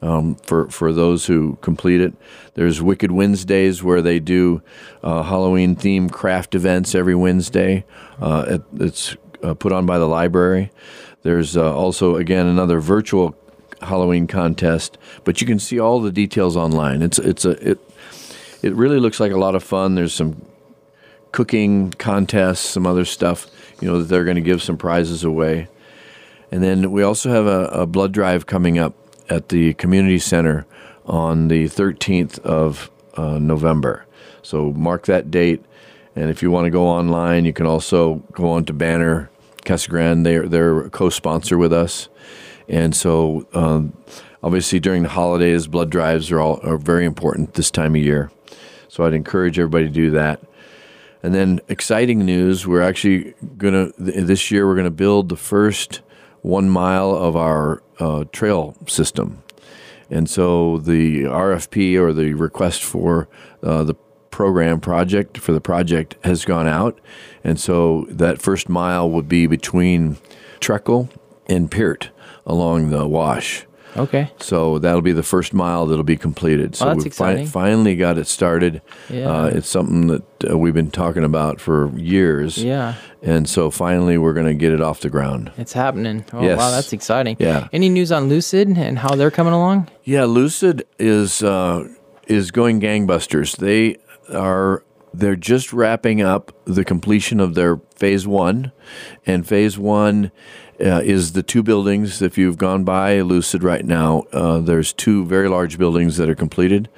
um, 0.01 0.35
for 0.35 0.67
for 0.69 0.91
those 0.91 1.27
who 1.27 1.59
complete 1.61 2.01
it. 2.01 2.15
There's 2.55 2.81
Wicked 2.81 3.11
Wednesdays 3.11 3.83
where 3.83 4.01
they 4.01 4.19
do 4.19 4.63
uh, 5.03 5.21
Halloween 5.21 5.75
themed 5.75 6.11
craft 6.11 6.55
events 6.55 6.95
every 6.95 7.15
Wednesday. 7.15 7.85
Uh, 8.19 8.45
it, 8.47 8.61
it's 8.81 9.15
uh, 9.43 9.53
put 9.53 9.71
on 9.71 9.85
by 9.85 9.99
the 9.99 10.07
library. 10.07 10.71
There's 11.21 11.55
uh, 11.55 11.71
also 11.71 12.15
again 12.15 12.47
another 12.47 12.79
virtual 12.79 13.35
Halloween 13.81 14.27
contest, 14.27 14.97
but 15.23 15.41
you 15.41 15.47
can 15.47 15.59
see 15.59 15.79
all 15.79 16.01
the 16.01 16.11
details 16.11 16.55
online. 16.55 17.01
It's 17.01 17.19
it's 17.19 17.45
a 17.45 17.51
it 17.71 17.79
it 18.63 18.73
really 18.73 18.99
looks 18.99 19.19
like 19.19 19.31
a 19.31 19.37
lot 19.37 19.55
of 19.55 19.63
fun. 19.63 19.95
There's 19.95 20.13
some 20.13 20.41
cooking 21.31 21.91
contests, 21.91 22.61
some 22.61 22.87
other 22.87 23.05
stuff, 23.05 23.47
you 23.81 23.87
know, 23.87 23.99
that 23.99 24.05
they're 24.05 24.23
going 24.23 24.35
to 24.35 24.41
give 24.41 24.61
some 24.61 24.77
prizes 24.77 25.23
away. 25.23 25.67
And 26.51 26.63
then 26.63 26.91
we 26.91 27.03
also 27.03 27.29
have 27.29 27.45
a, 27.45 27.65
a 27.65 27.85
blood 27.85 28.11
drive 28.11 28.45
coming 28.45 28.79
up 28.79 28.95
at 29.29 29.49
the 29.49 29.73
community 29.75 30.19
center 30.19 30.65
on 31.05 31.47
the 31.47 31.65
13th 31.65 32.39
of 32.39 32.89
uh, 33.15 33.37
November. 33.39 34.05
So 34.41 34.71
mark 34.71 35.05
that 35.05 35.29
date. 35.29 35.63
And 36.15 36.29
if 36.29 36.41
you 36.41 36.49
want 36.49 36.65
to 36.65 36.71
go 36.71 36.87
online, 36.87 37.45
you 37.45 37.53
can 37.53 37.65
also 37.65 38.15
go 38.31 38.49
on 38.49 38.65
to 38.65 38.73
Banner 38.73 39.29
Casa 39.65 39.89
Grande. 39.89 40.25
They're 40.25 40.47
they're 40.47 40.79
a 40.85 40.89
co-sponsor 40.89 41.57
with 41.57 41.73
us, 41.73 42.09
and 42.67 42.95
so 42.95 43.47
um, 43.53 43.93
obviously 44.43 44.79
during 44.79 45.03
the 45.03 45.09
holidays, 45.09 45.67
blood 45.67 45.89
drives 45.89 46.31
are 46.31 46.39
all 46.39 46.59
are 46.63 46.77
very 46.77 47.05
important 47.05 47.53
this 47.53 47.71
time 47.71 47.95
of 47.95 48.01
year. 48.01 48.31
So 48.87 49.05
I'd 49.05 49.13
encourage 49.13 49.59
everybody 49.59 49.85
to 49.85 49.93
do 49.93 50.11
that. 50.11 50.41
And 51.23 51.33
then 51.33 51.59
exciting 51.67 52.19
news: 52.19 52.67
we're 52.67 52.81
actually 52.81 53.33
gonna 53.57 53.91
this 53.97 54.51
year 54.51 54.67
we're 54.67 54.75
gonna 54.75 54.91
build 54.91 55.29
the 55.29 55.35
first 55.35 56.01
one 56.41 56.69
mile 56.69 57.11
of 57.11 57.35
our 57.35 57.83
uh, 57.99 58.25
trail 58.31 58.75
system. 58.87 59.43
And 60.09 60.29
so 60.29 60.77
the 60.77 61.23
RFP 61.23 61.99
or 61.99 62.13
the 62.13 62.33
request 62.33 62.83
for 62.83 63.27
uh, 63.61 63.83
the 63.83 63.95
program 64.31 64.79
project 64.79 65.37
for 65.37 65.51
the 65.51 65.59
project 65.59 66.15
has 66.23 66.45
gone 66.45 66.67
out. 66.67 66.99
And 67.43 67.59
so 67.59 68.05
that 68.09 68.41
first 68.41 68.69
mile 68.69 69.09
would 69.09 69.27
be 69.27 69.47
between 69.47 70.17
Trekell 70.61 71.09
and 71.47 71.69
Peart 71.69 72.11
along 72.47 72.89
the 72.89 73.07
wash. 73.07 73.65
Okay. 73.95 74.29
So 74.39 74.77
that'll 74.79 75.01
be 75.01 75.11
the 75.13 75.23
first 75.23 75.53
mile 75.55 75.85
that'll 75.87 76.03
be 76.03 76.17
completed. 76.17 76.75
So 76.75 76.85
Oh, 76.85 76.89
that's 76.89 77.03
we 77.03 77.07
exciting. 77.07 77.47
finally 77.47 77.95
got 77.95 78.17
it 78.19 78.27
started. 78.27 78.81
Yeah. 79.09 79.27
Uh, 79.31 79.45
it's 79.47 79.67
something 79.69 80.07
that 80.07 80.23
uh, 80.51 80.57
we've 80.57 80.73
been 80.73 80.91
talking 80.91 81.23
about 81.23 81.59
for 81.59 81.89
years. 81.97 82.63
Yeah. 82.63 82.93
And 83.23 83.49
so 83.49 83.71
finally 83.71 84.17
we're 84.19 84.33
going 84.33 84.45
to 84.45 84.53
get 84.53 84.71
it 84.71 84.81
off 84.81 84.99
the 84.99 85.09
ground. 85.09 85.51
It's 85.57 85.73
happening. 85.73 86.25
Oh, 86.31 86.43
Yes. 86.43 86.59
wow, 86.59 86.69
that's 86.69 86.93
exciting. 86.93 87.37
Yeah. 87.39 87.69
Any 87.73 87.89
news 87.89 88.11
on 88.11 88.29
Lucid 88.29 88.67
and 88.77 88.99
how 88.99 89.15
they're 89.15 89.31
coming 89.31 89.53
along? 89.53 89.89
Yeah, 90.03 90.25
Lucid 90.25 90.85
is 90.99 91.41
uh, 91.41 91.87
is 92.27 92.51
going 92.51 92.79
gangbusters. 92.79 93.57
They 93.57 93.97
are 94.31 94.83
they're 95.11 95.35
just 95.37 95.73
wrapping 95.73 96.21
up 96.21 96.51
the 96.65 96.85
completion 96.85 97.39
of 97.39 97.55
their 97.55 97.79
phase 97.95 98.27
one, 98.27 98.71
and 99.25 99.47
phase 99.47 99.75
one 99.79 100.31
uh, 100.79 101.01
is 101.03 101.33
the 101.33 101.43
two 101.43 101.63
buildings. 101.63 102.21
If 102.21 102.37
you've 102.37 102.57
gone 102.57 102.83
by 102.83 103.21
Lucid 103.21 103.63
right 103.63 103.85
now, 103.85 104.23
uh, 104.31 104.59
there's 104.59 104.93
two 104.93 105.25
very 105.25 105.49
large 105.49 105.77
buildings 105.77 106.17
that 106.17 106.29
are 106.29 106.35
completed. 106.35 106.89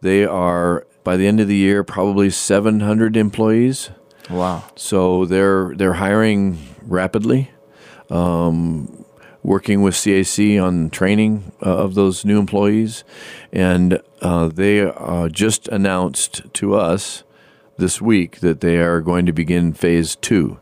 They 0.00 0.24
are 0.24 0.86
by 1.04 1.16
the 1.16 1.26
end 1.26 1.40
of 1.40 1.48
the 1.48 1.56
year 1.56 1.84
probably 1.84 2.30
700 2.30 3.16
employees. 3.16 3.90
Wow. 4.28 4.64
So 4.76 5.24
they're 5.24 5.74
they're 5.74 5.94
hiring 5.94 6.58
rapidly, 6.82 7.50
um, 8.10 9.04
working 9.42 9.82
with 9.82 9.94
CAC 9.94 10.62
on 10.62 10.90
training 10.90 11.52
uh, 11.64 11.76
of 11.76 11.94
those 11.94 12.24
new 12.24 12.38
employees, 12.38 13.02
and 13.52 14.00
uh, 14.22 14.48
they 14.48 14.82
uh, 14.82 15.28
just 15.28 15.66
announced 15.68 16.42
to 16.54 16.74
us 16.74 17.24
this 17.76 18.00
week 18.00 18.40
that 18.40 18.60
they 18.60 18.76
are 18.76 19.00
going 19.00 19.26
to 19.26 19.32
begin 19.32 19.72
phase 19.72 20.14
two, 20.16 20.60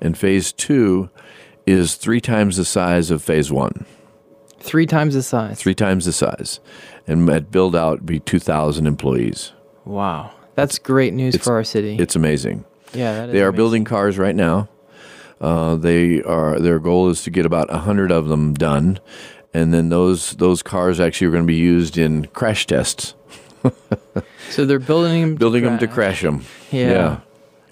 and 0.00 0.16
phase 0.16 0.52
two 0.52 1.10
is 1.66 1.94
three 1.96 2.20
times 2.20 2.56
the 2.56 2.64
size 2.64 3.10
of 3.10 3.22
phase 3.22 3.50
one, 3.52 3.86
Three 4.60 4.86
times 4.86 5.14
the 5.14 5.22
size. 5.22 5.58
three 5.58 5.74
times 5.74 6.04
the 6.06 6.12
size, 6.12 6.60
and 7.06 7.28
at 7.30 7.50
build 7.50 7.74
out 7.76 8.04
be 8.06 8.20
two 8.20 8.38
thousand 8.38 8.86
employees. 8.86 9.52
Wow. 9.84 10.30
That's 10.54 10.78
great 10.78 11.12
news 11.14 11.34
It's- 11.34 11.44
for 11.46 11.54
our 11.54 11.64
city. 11.64 11.96
It's 11.98 12.14
amazing. 12.16 12.64
yeah, 12.92 13.12
that 13.14 13.28
is 13.28 13.32
They 13.32 13.42
are 13.42 13.48
amazing. 13.48 13.56
building 13.56 13.84
cars 13.84 14.18
right 14.18 14.36
now. 14.36 14.68
Uh, 15.40 15.74
they 15.76 16.22
are 16.22 16.58
their 16.60 16.78
goal 16.78 17.10
is 17.10 17.22
to 17.24 17.30
get 17.30 17.44
about 17.44 17.68
hundred 17.70 18.10
of 18.12 18.28
them 18.28 18.54
done, 18.54 18.98
and 19.52 19.74
then 19.74 19.88
those 19.88 20.32
those 20.36 20.62
cars 20.62 21.00
actually 21.00 21.26
are 21.26 21.30
going 21.32 21.42
to 21.42 21.46
be 21.46 21.54
used 21.56 21.98
in 21.98 22.26
crash 22.26 22.66
tests, 22.66 23.14
So 24.50 24.64
they're 24.64 24.78
building 24.78 25.20
them. 25.22 25.34
building 25.34 25.64
them 25.64 25.78
to 25.78 25.86
crash 25.88 26.22
them. 26.22 26.44
Yeah. 26.70 26.88
yeah, 26.90 27.20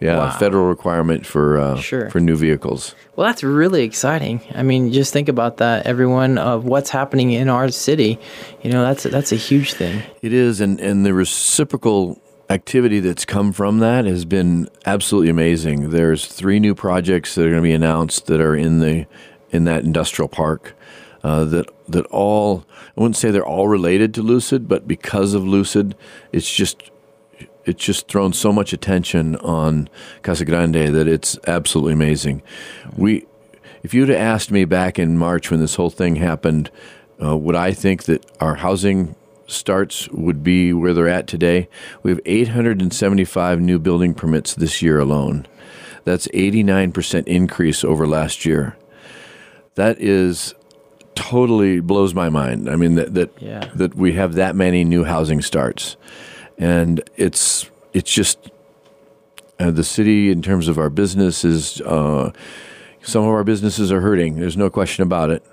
Yeah, 0.03 0.19
Wow. 0.19 0.31
federal 0.39 0.67
requirement 0.69 1.25
for 1.27 1.59
uh, 1.59 1.77
Sure. 1.77 2.11
for 2.11 2.19
new 2.21 2.35
vehicles. 2.37 2.95
Well, 3.15 3.27
that's 3.27 3.43
really 3.45 3.83
exciting. 3.85 4.41
I 4.55 4.63
mean, 4.63 4.93
just 4.93 5.13
think 5.13 5.29
about 5.29 5.59
that, 5.59 5.87
everyone, 5.87 6.39
of 6.39 6.65
what's 6.65 6.91
happening 6.91 7.31
in 7.33 7.49
our 7.49 7.69
city. 7.71 8.19
You 8.63 8.71
know, 8.73 8.83
that's 8.83 9.05
that's 9.05 9.33
a 9.33 9.37
huge 9.37 9.75
thing. 9.75 10.03
It 10.21 10.33
is, 10.33 10.61
and 10.61 10.81
and 10.81 11.07
the 11.07 11.15
reciprocal 11.15 12.21
activity 12.51 13.01
that's 13.01 13.25
come 13.25 13.53
from 13.53 13.79
that 13.79 14.05
has 14.05 14.25
been 14.25 14.69
absolutely 14.85 15.31
amazing. 15.31 15.91
There's 15.91 16.27
three 16.27 16.59
new 16.61 16.75
projects 16.75 17.35
that 17.35 17.43
are 17.47 17.51
going 17.51 17.63
to 17.63 17.69
be 17.69 17.73
announced 17.73 18.27
that 18.27 18.41
are 18.41 18.57
in 18.57 18.81
the 18.81 19.07
in 19.51 19.65
that 19.65 19.85
industrial 19.85 20.29
park. 20.29 20.75
Uh, 21.25 21.45
that 21.45 21.67
that 21.89 22.05
all 22.07 22.65
I 22.97 23.01
wouldn't 23.01 23.17
say 23.17 23.31
they're 23.31 23.47
all 23.47 23.69
related 23.69 24.13
to 24.15 24.23
Lucid, 24.23 24.67
but 24.67 24.89
because 24.89 25.35
of 25.35 25.45
Lucid, 25.47 25.95
it's 26.33 26.51
just 26.53 26.83
it's 27.65 27.85
just 27.85 28.09
thrown 28.09 28.33
so 28.33 28.53
much 28.53 28.73
attention 28.73 29.37
on 29.37 29.89
Casa 30.23 30.45
Grande 30.45 30.95
that 30.95 31.07
it's 31.09 31.39
absolutely 31.47 31.93
amazing. 31.93 32.43
We, 32.97 33.27
if 33.83 33.95
you'd 33.95 34.09
have 34.09 34.19
asked 34.19 34.51
me 34.51 34.65
back 34.65 34.99
in 34.99 35.17
March 35.19 35.51
when 35.51 35.61
this 35.61 35.77
whole 35.77 35.91
thing 35.91 36.17
happened, 36.17 36.71
uh, 37.23 37.37
would 37.37 37.55
I 37.57 37.73
think 37.73 38.05
that 38.05 38.25
our 38.41 38.57
housing 38.57 39.15
starts 39.47 40.09
would 40.11 40.43
be 40.43 40.73
where 40.73 40.93
they're 40.95 41.09
at 41.09 41.27
today? 41.27 41.69
We 42.03 42.11
have 42.11 42.21
875 42.25 43.61
new 43.61 43.79
building 43.79 44.15
permits 44.15 44.55
this 44.55 44.83
year 44.83 44.99
alone. 44.99 45.47
That's 46.05 46.27
89% 46.29 47.27
increase 47.29 47.85
over 47.85 48.07
last 48.07 48.45
year. 48.45 48.77
That 49.77 50.01
is 50.01 50.55
totally 51.15 51.81
blows 51.81 52.15
my 52.15 52.29
mind. 52.29 52.69
I 52.69 52.77
mean 52.77 52.95
that 52.97 53.15
that 53.15 53.31
Yeah. 53.39 53.69
that 53.75 53.95
we 53.95 54.15
have 54.15 54.35
that 54.35 54.57
many 54.57 54.83
new 54.83 55.05
housing 55.05 55.43
starts, 55.43 55.97
and 56.63 57.03
it's 57.17 57.69
it's 57.93 58.11
just 58.11 58.39
uh, 59.59 59.73
the 59.73 59.83
city 59.83 60.31
in 60.31 60.43
terms 60.43 60.69
of 60.69 60.79
our 60.79 60.91
business 60.91 61.45
is 61.45 61.81
uh, 61.81 62.31
some 63.03 63.25
of 63.25 63.31
our 63.31 63.43
businesses 63.43 63.91
are 63.91 64.01
hurting. 64.01 64.37
There's 64.37 64.57
no 64.57 64.71
question 64.71 65.03
about 65.03 65.31
it, 65.31 65.45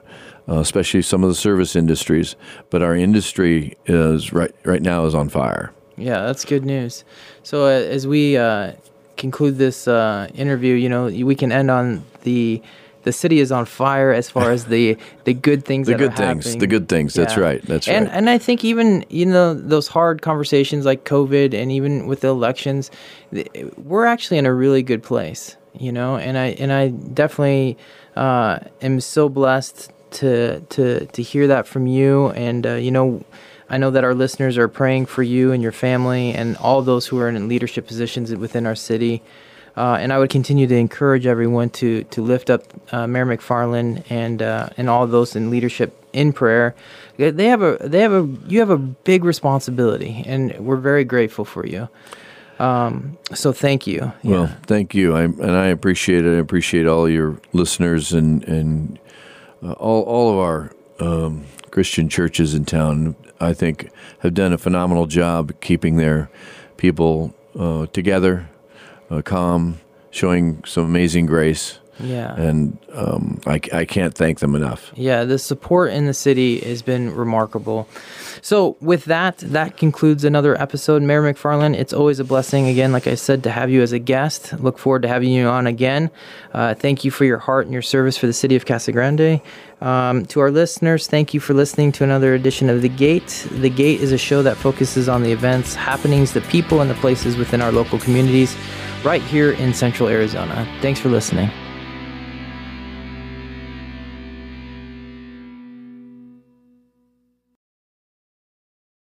uh, 0.47 0.59
especially 0.59 1.01
some 1.01 1.23
of 1.23 1.29
the 1.29 1.35
service 1.35 1.75
industries. 1.75 2.35
But 2.69 2.83
our 2.83 2.95
industry 2.95 3.75
is 3.87 4.31
right 4.31 4.53
right 4.63 4.83
now 4.83 5.05
is 5.05 5.15
on 5.15 5.29
fire. 5.29 5.73
Yeah, 5.97 6.21
that's 6.27 6.45
good 6.45 6.63
news. 6.63 7.03
So 7.41 7.65
uh, 7.65 7.69
as 7.69 8.05
we 8.05 8.37
uh, 8.37 8.73
conclude 9.17 9.57
this 9.57 9.87
uh, 9.87 10.29
interview, 10.35 10.75
you 10.75 10.89
know, 10.89 11.05
we 11.05 11.35
can 11.35 11.51
end 11.51 11.71
on 11.71 12.05
the 12.21 12.61
the 13.03 13.11
city 13.13 13.39
is 13.39 13.51
on 13.51 13.65
fire 13.65 14.11
as 14.11 14.29
far 14.29 14.51
as 14.51 14.65
the 14.65 14.97
the 15.23 15.33
good 15.33 15.65
things. 15.65 15.87
The 15.87 15.93
that 15.93 15.97
good 15.99 16.11
are 16.13 16.15
things, 16.15 16.45
happening. 16.45 16.59
the 16.59 16.67
good 16.67 16.89
things. 16.89 17.13
That's 17.13 17.35
Yeah. 17.35 17.43
right. 17.43 17.61
That's 17.63 17.87
and 17.87 18.07
right. 18.07 18.13
and 18.15 18.29
I 18.29 18.37
think 18.37 18.63
even 18.65 19.05
you 19.09 19.25
know 19.25 19.53
those 19.53 19.87
hard 19.87 20.21
conversations 20.21 20.85
like 20.85 21.05
COVID 21.05 21.53
and 21.53 21.71
even 21.71 22.07
with 22.07 22.21
the 22.21 22.27
elections, 22.29 22.91
we're 23.77 24.05
actually 24.05 24.37
in 24.37 24.45
a 24.45 24.53
really 24.53 24.83
good 24.83 25.03
place, 25.03 25.55
you 25.77 25.91
know. 25.91 26.17
And 26.17 26.37
I 26.37 26.47
and 26.59 26.71
I 26.71 26.89
definitely 26.89 27.77
uh, 28.15 28.59
am 28.81 28.99
so 28.99 29.29
blessed 29.29 29.91
to 30.11 30.59
to 30.61 31.05
to 31.05 31.21
hear 31.21 31.47
that 31.47 31.67
from 31.67 31.87
you. 31.87 32.29
And 32.29 32.65
uh, 32.65 32.73
you 32.75 32.91
know, 32.91 33.23
I 33.69 33.77
know 33.77 33.91
that 33.91 34.03
our 34.03 34.15
listeners 34.15 34.57
are 34.57 34.67
praying 34.67 35.05
for 35.05 35.23
you 35.23 35.51
and 35.51 35.61
your 35.61 35.71
family 35.71 36.33
and 36.33 36.57
all 36.57 36.81
those 36.81 37.07
who 37.07 37.19
are 37.19 37.29
in 37.29 37.47
leadership 37.47 37.87
positions 37.87 38.33
within 38.35 38.65
our 38.65 38.75
city. 38.75 39.21
Uh, 39.79 39.95
and 39.95 40.11
I 40.11 40.19
would 40.19 40.29
continue 40.29 40.67
to 40.67 40.75
encourage 40.75 41.25
everyone 41.25 41.69
to 41.69 42.03
to 42.03 42.21
lift 42.21 42.49
up 42.49 42.63
uh, 42.91 43.07
Mayor 43.07 43.25
McFarland 43.25 44.03
and 44.09 44.41
uh, 44.41 44.67
and 44.75 44.89
all 44.89 45.07
those 45.07 45.37
in 45.37 45.49
leadership 45.49 45.95
in 46.11 46.33
prayer. 46.33 46.75
They 47.15 47.45
have 47.45 47.61
a 47.61 47.77
they 47.79 48.01
have 48.01 48.11
a 48.11 48.27
you 48.45 48.59
have 48.59 48.71
a 48.71 48.77
big 48.77 49.23
responsibility, 49.23 50.21
and 50.25 50.53
we're 50.59 50.75
very 50.75 51.05
grateful 51.05 51.45
for 51.45 51.65
you. 51.65 51.87
Um, 52.59 53.17
so 53.33 53.53
thank 53.53 53.87
you. 53.87 54.11
Well, 54.21 54.47
thank 54.67 54.93
you. 54.93 55.15
I 55.15 55.23
and 55.23 55.51
I 55.51 55.67
appreciate 55.67 56.25
it. 56.25 56.35
I 56.35 56.39
appreciate 56.39 56.85
all 56.85 57.07
your 57.07 57.39
listeners 57.53 58.11
and 58.11 58.43
and 58.43 58.99
uh, 59.63 59.71
all 59.73 60.03
all 60.03 60.29
of 60.29 60.37
our 60.39 60.71
um, 60.99 61.45
Christian 61.71 62.09
churches 62.09 62.53
in 62.53 62.65
town. 62.65 63.15
I 63.39 63.53
think 63.53 63.89
have 64.19 64.33
done 64.33 64.51
a 64.51 64.57
phenomenal 64.57 65.05
job 65.05 65.53
keeping 65.61 65.95
their 65.95 66.29
people 66.75 67.33
uh, 67.57 67.85
together, 67.87 68.49
uh, 69.09 69.21
calm, 69.21 69.79
showing 70.11 70.63
some 70.65 70.85
amazing 70.85 71.25
grace, 71.25 71.79
yeah. 71.99 72.35
and 72.35 72.77
um, 72.93 73.41
I, 73.45 73.59
I 73.73 73.85
can't 73.85 74.13
thank 74.13 74.39
them 74.39 74.55
enough. 74.55 74.91
Yeah, 74.95 75.23
the 75.23 75.37
support 75.37 75.91
in 75.91 76.05
the 76.05 76.13
city 76.13 76.59
has 76.59 76.81
been 76.81 77.13
remarkable. 77.13 77.87
So, 78.41 78.77
with 78.79 79.05
that, 79.05 79.37
that 79.39 79.75
concludes 79.77 80.23
another 80.23 80.59
episode. 80.59 81.01
Mayor 81.01 81.21
McFarland, 81.21 81.75
it's 81.75 81.91
always 81.91 82.19
a 82.19 82.23
blessing, 82.23 82.67
again, 82.67 82.91
like 82.91 83.05
I 83.05 83.15
said, 83.15 83.43
to 83.43 83.51
have 83.51 83.69
you 83.69 83.81
as 83.81 83.91
a 83.91 83.99
guest. 83.99 84.53
Look 84.53 84.77
forward 84.77 85.01
to 85.01 85.07
having 85.07 85.31
you 85.31 85.47
on 85.47 85.67
again. 85.67 86.09
Uh, 86.53 86.73
thank 86.73 87.03
you 87.03 87.11
for 87.11 87.25
your 87.25 87.37
heart 87.37 87.65
and 87.65 87.73
your 87.73 87.81
service 87.81 88.17
for 88.17 88.27
the 88.27 88.33
city 88.33 88.55
of 88.55 88.65
Casa 88.65 88.91
Grande. 88.91 89.41
Um, 89.81 90.25
to 90.27 90.41
our 90.41 90.51
listeners, 90.51 91.07
thank 91.07 91.33
you 91.33 91.39
for 91.39 91.53
listening 91.53 91.91
to 91.93 92.03
another 92.03 92.33
edition 92.33 92.69
of 92.69 92.81
The 92.81 92.89
Gate. 92.89 93.47
The 93.51 93.69
Gate 93.69 94.01
is 94.01 94.11
a 94.11 94.17
show 94.17 94.43
that 94.43 94.57
focuses 94.57 95.07
on 95.07 95.23
the 95.23 95.31
events, 95.31 95.73
happenings, 95.73 96.33
the 96.33 96.41
people, 96.41 96.81
and 96.81 96.89
the 96.89 96.95
places 96.95 97.37
within 97.37 97.61
our 97.61 97.71
local 97.71 97.97
communities 97.99 98.55
right 99.03 99.21
here 99.21 99.53
in 99.53 99.73
central 99.73 100.09
Arizona. 100.09 100.67
Thanks 100.81 100.99
for 100.99 101.09
listening. 101.09 101.49